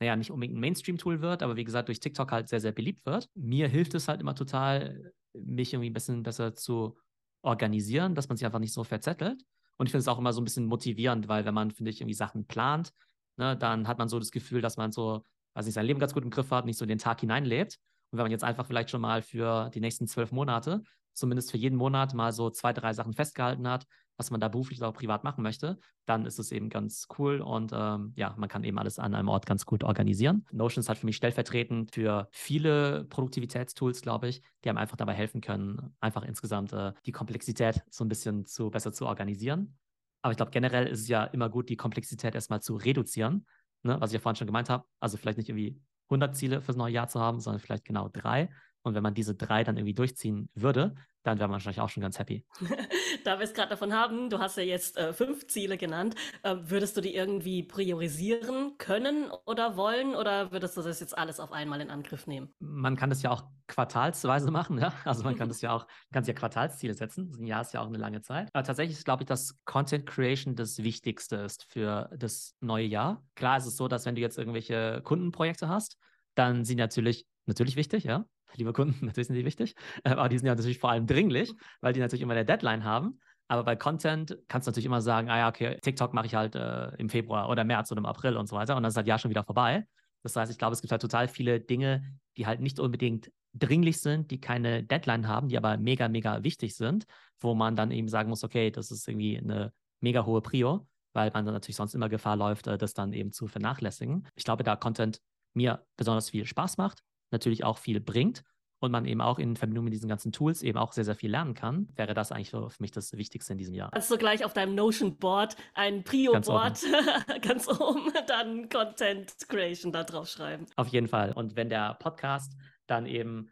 naja, 0.00 0.16
nicht 0.16 0.30
unbedingt 0.30 0.56
ein 0.56 0.60
Mainstream-Tool 0.60 1.20
wird, 1.20 1.42
aber 1.42 1.56
wie 1.56 1.64
gesagt, 1.64 1.88
durch 1.88 2.00
TikTok 2.00 2.30
halt 2.30 2.48
sehr, 2.48 2.60
sehr 2.60 2.72
beliebt 2.72 3.04
wird. 3.04 3.28
Mir 3.34 3.68
hilft 3.68 3.94
es 3.94 4.08
halt 4.08 4.20
immer 4.20 4.34
total, 4.34 5.12
mich 5.34 5.72
irgendwie 5.72 5.90
ein 5.90 5.94
bisschen 5.94 6.22
besser 6.22 6.54
zu 6.54 6.96
organisieren, 7.42 8.14
dass 8.14 8.28
man 8.28 8.36
sich 8.36 8.46
einfach 8.46 8.58
nicht 8.58 8.72
so 8.72 8.84
verzettelt. 8.84 9.42
Und 9.76 9.86
ich 9.86 9.92
finde 9.92 10.00
es 10.00 10.08
auch 10.08 10.18
immer 10.18 10.32
so 10.32 10.40
ein 10.40 10.44
bisschen 10.44 10.66
motivierend, 10.66 11.28
weil 11.28 11.44
wenn 11.44 11.54
man, 11.54 11.70
finde 11.70 11.90
ich, 11.90 12.00
irgendwie 12.00 12.14
Sachen 12.14 12.46
plant, 12.46 12.92
ne, 13.36 13.56
dann 13.56 13.86
hat 13.88 13.98
man 13.98 14.08
so 14.08 14.18
das 14.18 14.30
Gefühl, 14.30 14.60
dass 14.60 14.76
man 14.76 14.92
so, 14.92 15.24
weiß 15.54 15.66
nicht, 15.66 15.74
sein 15.74 15.86
Leben 15.86 16.00
ganz 16.00 16.14
gut 16.14 16.24
im 16.24 16.30
Griff 16.30 16.50
hat, 16.50 16.64
nicht 16.64 16.78
so 16.78 16.86
den 16.86 16.98
Tag 16.98 17.20
hineinlebt. 17.20 17.78
Und 18.10 18.18
wenn 18.18 18.24
man 18.24 18.32
jetzt 18.32 18.44
einfach 18.44 18.66
vielleicht 18.66 18.90
schon 18.90 19.00
mal 19.00 19.22
für 19.22 19.70
die 19.70 19.80
nächsten 19.80 20.06
zwölf 20.06 20.32
Monate, 20.32 20.82
zumindest 21.12 21.50
für 21.50 21.58
jeden 21.58 21.76
Monat 21.76 22.14
mal 22.14 22.32
so 22.32 22.50
zwei, 22.50 22.72
drei 22.72 22.92
Sachen 22.92 23.12
festgehalten 23.12 23.68
hat, 23.68 23.86
was 24.18 24.30
man 24.30 24.40
da 24.40 24.48
beruflich 24.48 24.80
oder 24.80 24.88
auch 24.88 24.94
privat 24.94 25.24
machen 25.24 25.42
möchte, 25.42 25.78
dann 26.04 26.26
ist 26.26 26.38
es 26.38 26.52
eben 26.52 26.68
ganz 26.68 27.06
cool 27.18 27.40
und 27.40 27.70
ähm, 27.72 28.12
ja, 28.16 28.34
man 28.36 28.48
kann 28.48 28.64
eben 28.64 28.78
alles 28.78 28.98
an 28.98 29.14
einem 29.14 29.28
Ort 29.28 29.46
ganz 29.46 29.64
gut 29.64 29.84
organisieren. 29.84 30.44
Notion 30.50 30.80
ist 30.80 30.88
halt 30.88 30.98
für 30.98 31.06
mich 31.06 31.16
stellvertretend 31.16 31.94
für 31.94 32.28
viele 32.32 33.04
Produktivitätstools, 33.04 34.02
glaube 34.02 34.28
ich, 34.28 34.42
die 34.64 34.68
einem 34.68 34.78
einfach 34.78 34.96
dabei 34.96 35.14
helfen 35.14 35.40
können, 35.40 35.94
einfach 36.00 36.22
insgesamt 36.24 36.72
äh, 36.72 36.92
die 37.06 37.12
Komplexität 37.12 37.82
so 37.90 38.04
ein 38.04 38.08
bisschen 38.08 38.44
zu 38.44 38.70
besser 38.70 38.92
zu 38.92 39.06
organisieren. 39.06 39.78
Aber 40.20 40.32
ich 40.32 40.36
glaube, 40.36 40.50
generell 40.50 40.88
ist 40.88 41.00
es 41.00 41.08
ja 41.08 41.24
immer 41.24 41.48
gut, 41.48 41.68
die 41.68 41.76
Komplexität 41.76 42.34
erstmal 42.34 42.60
zu 42.60 42.74
reduzieren, 42.74 43.46
ne? 43.84 44.00
was 44.00 44.10
ich 44.10 44.14
ja 44.14 44.20
vorhin 44.20 44.36
schon 44.36 44.48
gemeint 44.48 44.68
habe. 44.68 44.84
Also 44.98 45.16
vielleicht 45.16 45.38
nicht 45.38 45.48
irgendwie 45.48 45.80
100 46.08 46.36
Ziele 46.36 46.60
fürs 46.60 46.76
neue 46.76 46.92
Jahr 46.92 47.08
zu 47.08 47.20
haben, 47.20 47.38
sondern 47.38 47.60
vielleicht 47.60 47.84
genau 47.84 48.08
drei. 48.08 48.50
Und 48.82 48.94
wenn 48.94 49.02
man 49.02 49.14
diese 49.14 49.34
drei 49.34 49.62
dann 49.64 49.76
irgendwie 49.76 49.94
durchziehen 49.94 50.48
würde, 50.54 50.94
dann 51.22 51.38
wäre 51.38 51.48
man 51.48 51.54
wahrscheinlich 51.54 51.80
auch 51.80 51.88
schon 51.88 52.00
ganz 52.00 52.18
happy. 52.18 52.44
da 53.24 53.38
wir 53.38 53.44
es 53.44 53.54
gerade 53.54 53.70
davon 53.70 53.92
haben, 53.92 54.30
du 54.30 54.38
hast 54.38 54.56
ja 54.56 54.62
jetzt 54.62 54.96
äh, 54.96 55.12
fünf 55.12 55.46
Ziele 55.46 55.76
genannt, 55.76 56.14
äh, 56.42 56.56
würdest 56.60 56.96
du 56.96 57.00
die 57.00 57.14
irgendwie 57.14 57.62
priorisieren 57.62 58.76
können 58.78 59.30
oder 59.46 59.76
wollen 59.76 60.14
oder 60.14 60.52
würdest 60.52 60.76
du 60.76 60.82
das 60.82 61.00
jetzt 61.00 61.16
alles 61.16 61.40
auf 61.40 61.52
einmal 61.52 61.80
in 61.80 61.90
Angriff 61.90 62.26
nehmen? 62.26 62.52
Man 62.58 62.96
kann 62.96 63.10
das 63.10 63.22
ja 63.22 63.30
auch 63.30 63.44
quartalsweise 63.66 64.50
machen, 64.50 64.78
ja. 64.78 64.92
Also 65.04 65.24
man 65.24 65.36
kann 65.36 65.48
das 65.48 65.60
ja 65.60 65.72
auch, 65.72 65.86
kann 66.12 66.24
sich 66.24 66.34
ja 66.34 66.38
Quartalsziele 66.38 66.94
setzen. 66.94 67.32
Ein 67.38 67.46
Jahr 67.46 67.62
ist 67.62 67.74
ja 67.74 67.80
auch 67.80 67.86
eine 67.86 67.98
lange 67.98 68.22
Zeit. 68.22 68.48
Aber 68.52 68.64
tatsächlich 68.64 68.98
ist, 68.98 69.04
glaube 69.04 69.22
ich, 69.22 69.26
dass 69.26 69.58
Content 69.64 70.06
Creation 70.06 70.56
das 70.56 70.82
Wichtigste 70.82 71.36
ist 71.36 71.64
für 71.64 72.10
das 72.16 72.54
neue 72.60 72.86
Jahr. 72.86 73.24
Klar 73.34 73.58
ist 73.58 73.66
es 73.66 73.76
so, 73.76 73.88
dass 73.88 74.06
wenn 74.06 74.14
du 74.14 74.20
jetzt 74.20 74.38
irgendwelche 74.38 75.00
Kundenprojekte 75.04 75.68
hast, 75.68 75.98
dann 76.34 76.64
sind 76.64 76.78
natürlich 76.78 77.26
natürlich 77.46 77.76
wichtig, 77.76 78.04
ja 78.04 78.26
liebe 78.54 78.72
Kunden, 78.72 79.06
natürlich 79.06 79.26
sind 79.28 79.36
die 79.36 79.44
wichtig, 79.44 79.74
äh, 80.04 80.10
aber 80.10 80.28
die 80.28 80.38
sind 80.38 80.46
ja 80.46 80.54
natürlich 80.54 80.78
vor 80.78 80.90
allem 80.90 81.06
dringlich, 81.06 81.54
weil 81.80 81.92
die 81.92 82.00
natürlich 82.00 82.22
immer 82.22 82.34
eine 82.34 82.44
Deadline 82.44 82.84
haben. 82.84 83.20
Aber 83.50 83.64
bei 83.64 83.76
Content 83.76 84.36
kannst 84.48 84.66
du 84.66 84.70
natürlich 84.70 84.86
immer 84.86 85.00
sagen, 85.00 85.30
ah 85.30 85.38
ja, 85.38 85.48
okay, 85.48 85.78
TikTok 85.80 86.12
mache 86.12 86.26
ich 86.26 86.34
halt 86.34 86.54
äh, 86.54 86.88
im 86.96 87.08
Februar 87.08 87.48
oder 87.48 87.64
März 87.64 87.90
oder 87.90 88.00
im 88.00 88.06
April 88.06 88.36
und 88.36 88.46
so 88.46 88.56
weiter 88.56 88.76
und 88.76 88.82
dann 88.82 88.90
ist 88.90 88.96
halt 88.96 89.06
ja 89.06 89.18
schon 89.18 89.30
wieder 89.30 89.44
vorbei. 89.44 89.86
Das 90.22 90.36
heißt, 90.36 90.52
ich 90.52 90.58
glaube, 90.58 90.74
es 90.74 90.82
gibt 90.82 90.92
halt 90.92 91.00
total 91.00 91.28
viele 91.28 91.60
Dinge, 91.60 92.02
die 92.36 92.46
halt 92.46 92.60
nicht 92.60 92.78
unbedingt 92.78 93.30
dringlich 93.54 94.00
sind, 94.00 94.30
die 94.30 94.40
keine 94.40 94.84
Deadline 94.84 95.26
haben, 95.26 95.48
die 95.48 95.56
aber 95.56 95.78
mega, 95.78 96.08
mega 96.08 96.42
wichtig 96.42 96.74
sind, 96.76 97.06
wo 97.40 97.54
man 97.54 97.76
dann 97.76 97.90
eben 97.90 98.08
sagen 98.08 98.28
muss, 98.28 98.44
okay, 98.44 98.70
das 98.70 98.90
ist 98.90 99.08
irgendwie 99.08 99.38
eine 99.38 99.72
mega 100.00 100.26
hohe 100.26 100.42
Prio, 100.42 100.86
weil 101.14 101.30
man 101.32 101.46
dann 101.46 101.54
natürlich 101.54 101.76
sonst 101.76 101.94
immer 101.94 102.10
Gefahr 102.10 102.36
läuft, 102.36 102.66
äh, 102.66 102.76
das 102.76 102.92
dann 102.92 103.14
eben 103.14 103.32
zu 103.32 103.46
vernachlässigen. 103.46 104.26
Ich 104.34 104.44
glaube, 104.44 104.62
da 104.62 104.76
Content 104.76 105.22
mir 105.54 105.86
besonders 105.96 106.30
viel 106.30 106.44
Spaß 106.44 106.76
macht 106.76 107.02
natürlich 107.30 107.64
auch 107.64 107.78
viel 107.78 108.00
bringt 108.00 108.42
und 108.80 108.92
man 108.92 109.04
eben 109.06 109.20
auch 109.20 109.38
in 109.38 109.56
Verbindung 109.56 109.84
mit 109.84 109.92
diesen 109.92 110.08
ganzen 110.08 110.32
Tools 110.32 110.62
eben 110.62 110.78
auch 110.78 110.92
sehr, 110.92 111.04
sehr 111.04 111.16
viel 111.16 111.30
lernen 111.30 111.54
kann, 111.54 111.88
wäre 111.96 112.14
das 112.14 112.32
eigentlich 112.32 112.50
für 112.50 112.70
mich 112.78 112.92
das 112.92 113.12
Wichtigste 113.12 113.52
in 113.52 113.58
diesem 113.58 113.74
Jahr. 113.74 113.90
Kannst 113.90 114.10
du 114.10 114.18
gleich 114.18 114.44
auf 114.44 114.52
deinem 114.52 114.74
Notion-Board 114.74 115.56
ein 115.74 116.04
Prio-Board 116.04 116.44
ganz, 116.44 116.84
ganz, 117.42 117.68
oben 117.68 118.12
dann 118.26 118.68
Content 118.68 119.34
Creation 119.48 119.92
da 119.92 120.04
drauf 120.04 120.28
schreiben? 120.28 120.66
Auf 120.76 120.88
jeden 120.88 121.08
Fall. 121.08 121.32
Und 121.32 121.56
wenn 121.56 121.68
der 121.68 121.94
Podcast 121.94 122.56
dann 122.86 123.06
eben 123.06 123.50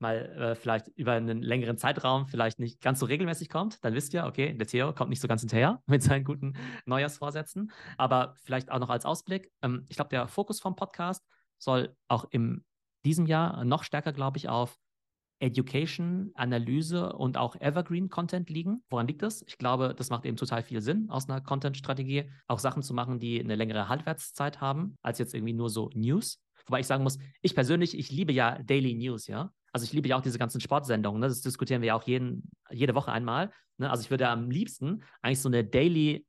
mal 0.00 0.16
äh, 0.16 0.54
vielleicht 0.54 0.88
über 0.96 1.12
einen 1.12 1.42
längeren 1.42 1.76
Zeitraum 1.76 2.26
vielleicht 2.28 2.60
nicht 2.60 2.80
ganz 2.80 3.00
so 3.00 3.06
regelmäßig 3.06 3.48
kommt, 3.48 3.84
dann 3.84 3.94
wisst 3.94 4.14
ihr, 4.14 4.26
okay, 4.26 4.54
der 4.54 4.66
Theo 4.66 4.92
kommt 4.92 5.10
nicht 5.10 5.20
so 5.20 5.26
ganz 5.26 5.40
hinterher 5.40 5.82
mit 5.86 6.04
seinen 6.04 6.24
guten 6.24 6.54
Neujahrsvorsätzen. 6.86 7.72
Aber 7.96 8.34
vielleicht 8.44 8.70
auch 8.70 8.78
noch 8.78 8.90
als 8.90 9.04
Ausblick, 9.04 9.50
ähm, 9.62 9.86
ich 9.88 9.96
glaube, 9.96 10.10
der 10.10 10.28
Fokus 10.28 10.60
vom 10.60 10.76
Podcast 10.76 11.26
soll 11.58 11.96
auch 12.06 12.26
im 12.30 12.64
diesem 13.08 13.24
Jahr 13.24 13.64
noch 13.64 13.84
stärker, 13.84 14.12
glaube 14.12 14.36
ich, 14.36 14.50
auf 14.50 14.78
Education, 15.40 16.30
Analyse 16.34 17.12
und 17.14 17.38
auch 17.38 17.56
Evergreen-Content 17.56 18.50
liegen. 18.50 18.82
Woran 18.90 19.06
liegt 19.06 19.22
das? 19.22 19.42
Ich 19.46 19.56
glaube, 19.56 19.94
das 19.96 20.10
macht 20.10 20.26
eben 20.26 20.36
total 20.36 20.62
viel 20.62 20.82
Sinn, 20.82 21.08
aus 21.08 21.28
einer 21.28 21.40
Content-Strategie 21.40 22.28
auch 22.48 22.58
Sachen 22.58 22.82
zu 22.82 22.92
machen, 22.92 23.18
die 23.18 23.40
eine 23.40 23.54
längere 23.54 23.88
Halbwertszeit 23.88 24.60
haben, 24.60 24.98
als 25.00 25.18
jetzt 25.18 25.34
irgendwie 25.34 25.54
nur 25.54 25.70
so 25.70 25.90
News. 25.94 26.42
Wobei 26.66 26.80
ich 26.80 26.86
sagen 26.86 27.02
muss, 27.02 27.18
ich 27.40 27.54
persönlich, 27.54 27.96
ich 27.96 28.10
liebe 28.10 28.32
ja 28.32 28.58
Daily 28.62 28.94
News, 28.94 29.26
ja. 29.26 29.50
Also 29.72 29.84
ich 29.84 29.92
liebe 29.92 30.08
ja 30.08 30.16
auch 30.16 30.22
diese 30.22 30.38
ganzen 30.38 30.60
Sportsendungen, 30.60 31.20
ne? 31.20 31.28
das 31.28 31.40
diskutieren 31.40 31.82
wir 31.82 31.88
ja 31.88 31.94
auch 31.94 32.02
jeden, 32.02 32.50
jede 32.70 32.94
Woche 32.94 33.12
einmal. 33.12 33.52
Ne? 33.78 33.90
Also 33.90 34.02
ich 34.02 34.10
würde 34.10 34.28
am 34.28 34.50
liebsten 34.50 35.02
eigentlich 35.22 35.40
so 35.40 35.48
eine 35.48 35.64
Daily 35.64 36.26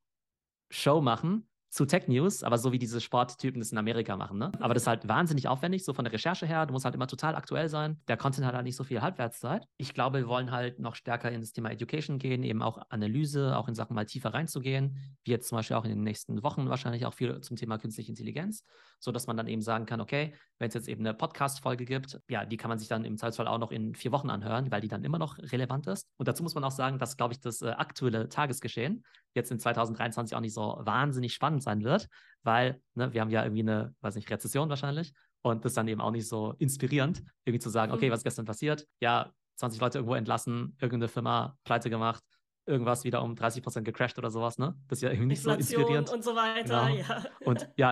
Show 0.71 1.01
machen, 1.01 1.48
zu 1.69 1.85
Tech 1.85 2.07
News, 2.07 2.43
aber 2.43 2.57
so 2.57 2.71
wie 2.71 2.79
diese 2.79 2.99
Sporttypen 2.99 3.59
das 3.59 3.71
in 3.71 3.77
Amerika 3.77 4.17
machen. 4.17 4.39
Ne? 4.39 4.51
Aber 4.59 4.73
das 4.73 4.83
ist 4.83 4.87
halt 4.87 5.07
wahnsinnig 5.07 5.47
aufwendig, 5.47 5.85
so 5.85 5.93
von 5.93 6.03
der 6.03 6.11
Recherche 6.11 6.47
her. 6.47 6.65
Du 6.65 6.73
musst 6.73 6.83
halt 6.83 6.95
immer 6.95 7.07
total 7.07 7.35
aktuell 7.35 7.69
sein. 7.69 8.01
Der 8.07 8.17
Content 8.17 8.45
hat 8.47 8.55
halt 8.55 8.63
nicht 8.63 8.75
so 8.75 8.83
viel 8.83 9.01
Halbwertszeit. 9.01 9.67
Ich 9.77 9.93
glaube, 9.93 10.19
wir 10.19 10.27
wollen 10.27 10.51
halt 10.51 10.79
noch 10.79 10.95
stärker 10.95 11.31
ins 11.31 11.51
Thema 11.53 11.69
Education 11.69 12.17
gehen, 12.17 12.43
eben 12.43 12.63
auch 12.63 12.79
Analyse, 12.89 13.55
auch 13.55 13.67
in 13.67 13.75
Sachen 13.75 13.93
mal 13.93 14.05
tiefer 14.05 14.33
reinzugehen, 14.33 14.97
wie 15.23 15.31
jetzt 15.31 15.47
zum 15.47 15.57
Beispiel 15.57 15.77
auch 15.77 15.83
in 15.83 15.91
den 15.91 16.01
nächsten 16.01 16.41
Wochen 16.41 16.69
wahrscheinlich 16.69 17.05
auch 17.05 17.13
viel 17.13 17.39
zum 17.41 17.55
Thema 17.55 17.77
künstliche 17.77 18.09
Intelligenz, 18.09 18.63
so 18.99 19.11
dass 19.11 19.27
man 19.27 19.37
dann 19.37 19.47
eben 19.47 19.61
sagen 19.61 19.85
kann, 19.85 20.01
okay, 20.01 20.33
wenn 20.57 20.69
es 20.69 20.73
jetzt 20.73 20.89
eben 20.89 21.05
eine 21.05 21.13
Podcast-Folge 21.13 21.85
gibt, 21.85 22.19
ja, 22.29 22.45
die 22.45 22.57
kann 22.57 22.69
man 22.69 22.79
sich 22.79 22.87
dann 22.87 23.05
im 23.05 23.17
Zweifelsfall 23.17 23.47
auch 23.47 23.59
noch 23.59 23.71
in 23.71 23.93
vier 23.93 24.11
Wochen 24.11 24.31
anhören, 24.31 24.71
weil 24.71 24.81
die 24.81 24.87
dann 24.87 25.03
immer 25.03 25.19
noch 25.19 25.37
relevant 25.37 25.85
ist. 25.87 26.07
Und 26.17 26.27
dazu 26.27 26.41
muss 26.41 26.55
man 26.55 26.63
auch 26.63 26.71
sagen, 26.71 26.97
dass, 26.97 27.15
glaube 27.15 27.33
ich, 27.33 27.39
das 27.39 27.61
äh, 27.61 27.69
aktuelle 27.69 28.27
Tagesgeschehen 28.27 29.03
jetzt 29.35 29.51
in 29.51 29.59
2023 29.59 30.35
auch 30.35 30.41
nicht 30.41 30.53
so 30.53 30.77
wahnsinnig 30.79 31.33
spannend 31.33 31.58
sein 31.61 31.83
wird, 31.83 32.07
weil 32.43 32.81
ne, 32.95 33.13
wir 33.13 33.21
haben 33.21 33.29
ja 33.29 33.43
irgendwie 33.43 33.61
eine, 33.61 33.93
weiß 34.01 34.15
nicht, 34.15 34.29
Rezession 34.29 34.69
wahrscheinlich 34.69 35.13
und 35.41 35.63
das 35.63 35.71
ist 35.71 35.77
dann 35.77 35.87
eben 35.87 36.01
auch 36.01 36.11
nicht 36.11 36.27
so 36.27 36.53
inspirierend, 36.59 37.23
irgendwie 37.45 37.59
zu 37.59 37.69
sagen, 37.69 37.91
okay, 37.91 38.07
mhm. 38.07 38.11
was 38.11 38.19
ist 38.19 38.25
gestern 38.25 38.45
passiert? 38.45 38.85
Ja, 38.99 39.31
20 39.57 39.79
Leute 39.81 39.97
irgendwo 39.97 40.15
entlassen, 40.15 40.75
irgendeine 40.79 41.09
Firma 41.09 41.57
pleite 41.63 41.89
gemacht, 41.89 42.23
irgendwas 42.69 43.03
wieder 43.03 43.21
um 43.23 43.35
30 43.35 43.63
Prozent 43.63 43.85
gecrashed 43.85 44.17
oder 44.17 44.29
sowas, 44.29 44.57
ne? 44.57 44.75
Das 44.87 44.99
ist 44.99 45.01
ja 45.01 45.09
irgendwie 45.09 45.27
nicht 45.27 45.39
Inflation 45.39 45.65
so 45.65 45.75
inspirierend. 45.75 46.09
und 46.11 46.23
so 46.23 46.35
weiter, 46.35 46.87
genau. 46.89 47.03
ja. 47.09 47.25
Und 47.41 47.69
ja, 47.75 47.91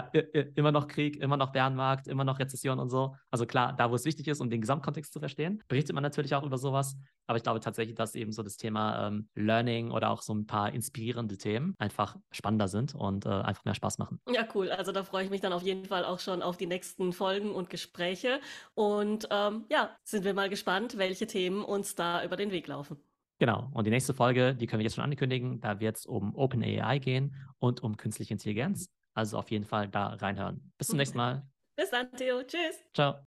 immer 0.56 0.72
noch 0.72 0.88
Krieg, 0.88 1.18
immer 1.18 1.36
noch 1.36 1.52
Bärenmarkt, 1.52 2.08
immer 2.08 2.24
noch 2.24 2.40
Rezession 2.40 2.80
und 2.80 2.90
so. 2.90 3.16
Also 3.32 3.46
klar, 3.46 3.74
da 3.74 3.92
wo 3.92 3.96
es 3.96 4.06
wichtig 4.06 4.28
ist, 4.28 4.40
um 4.40 4.50
den 4.50 4.62
Gesamtkontext 4.62 5.12
zu 5.12 5.20
verstehen, 5.20 5.64
berichtet 5.68 5.94
man 5.96 6.04
natürlich 6.04 6.36
auch 6.36 6.44
über 6.44 6.58
sowas. 6.58 6.96
Aber 7.26 7.38
ich 7.38 7.44
glaube 7.44 7.60
tatsächlich, 7.60 7.96
dass 7.96 8.16
eben 8.16 8.32
so 8.32 8.44
das 8.44 8.58
Thema 8.58 9.08
ähm, 9.08 9.28
Learning 9.36 9.92
oder 9.92 10.12
auch 10.12 10.22
so 10.22 10.34
ein 10.34 10.46
paar 10.46 10.72
inspirierende 10.72 11.38
Themen 11.38 11.74
einfach 11.78 12.16
spannender 12.32 12.68
sind 12.68 12.96
und 12.96 13.26
äh, 13.26 13.30
einfach 13.30 13.66
mehr 13.66 13.76
Spaß 13.76 13.98
machen. 13.98 14.22
Ja, 14.30 14.48
cool. 14.56 14.70
Also 14.70 14.92
da 14.92 15.04
freue 15.04 15.26
ich 15.26 15.30
mich 15.30 15.42
dann 15.42 15.54
auf 15.54 15.64
jeden 15.64 15.86
Fall 15.86 16.06
auch 16.06 16.20
schon 16.20 16.42
auf 16.42 16.58
die 16.58 16.68
nächsten 16.68 17.12
Folgen 17.12 17.52
und 17.52 17.70
Gespräche. 17.70 18.40
Und 18.76 19.28
ähm, 19.32 19.66
ja, 19.70 19.90
sind 20.04 20.24
wir 20.24 20.34
mal 20.34 20.50
gespannt, 20.50 20.98
welche 20.98 21.28
Themen 21.28 21.64
uns 21.64 21.96
da 21.96 22.24
über 22.24 22.38
den 22.38 22.52
Weg 22.52 22.68
laufen. 22.68 22.98
Genau. 23.40 23.70
Und 23.74 23.86
die 23.86 23.92
nächste 23.92 24.14
Folge, 24.14 24.56
die 24.56 24.66
können 24.68 24.80
wir 24.80 24.86
jetzt 24.86 24.96
schon 24.96 25.04
ankündigen. 25.04 25.60
Da 25.62 25.80
wird 25.80 25.98
es 25.98 26.06
um 26.06 26.36
OpenAI 26.36 27.00
gehen 27.00 27.36
und 27.60 27.82
um 27.84 27.98
künstliche 27.98 28.34
Intelligenz. 28.34 28.90
Also 29.14 29.38
auf 29.38 29.52
jeden 29.52 29.66
Fall 29.66 29.88
da 29.88 30.08
reinhören. 30.08 30.72
Bis 30.78 30.88
zum 30.88 30.98
nächsten 30.98 31.18
Mal. 31.18 31.48
Bis 31.76 31.92
dann, 31.92 32.12
Theo. 32.12 32.44
Tschüss. 32.44 32.84
Ciao. 32.94 33.18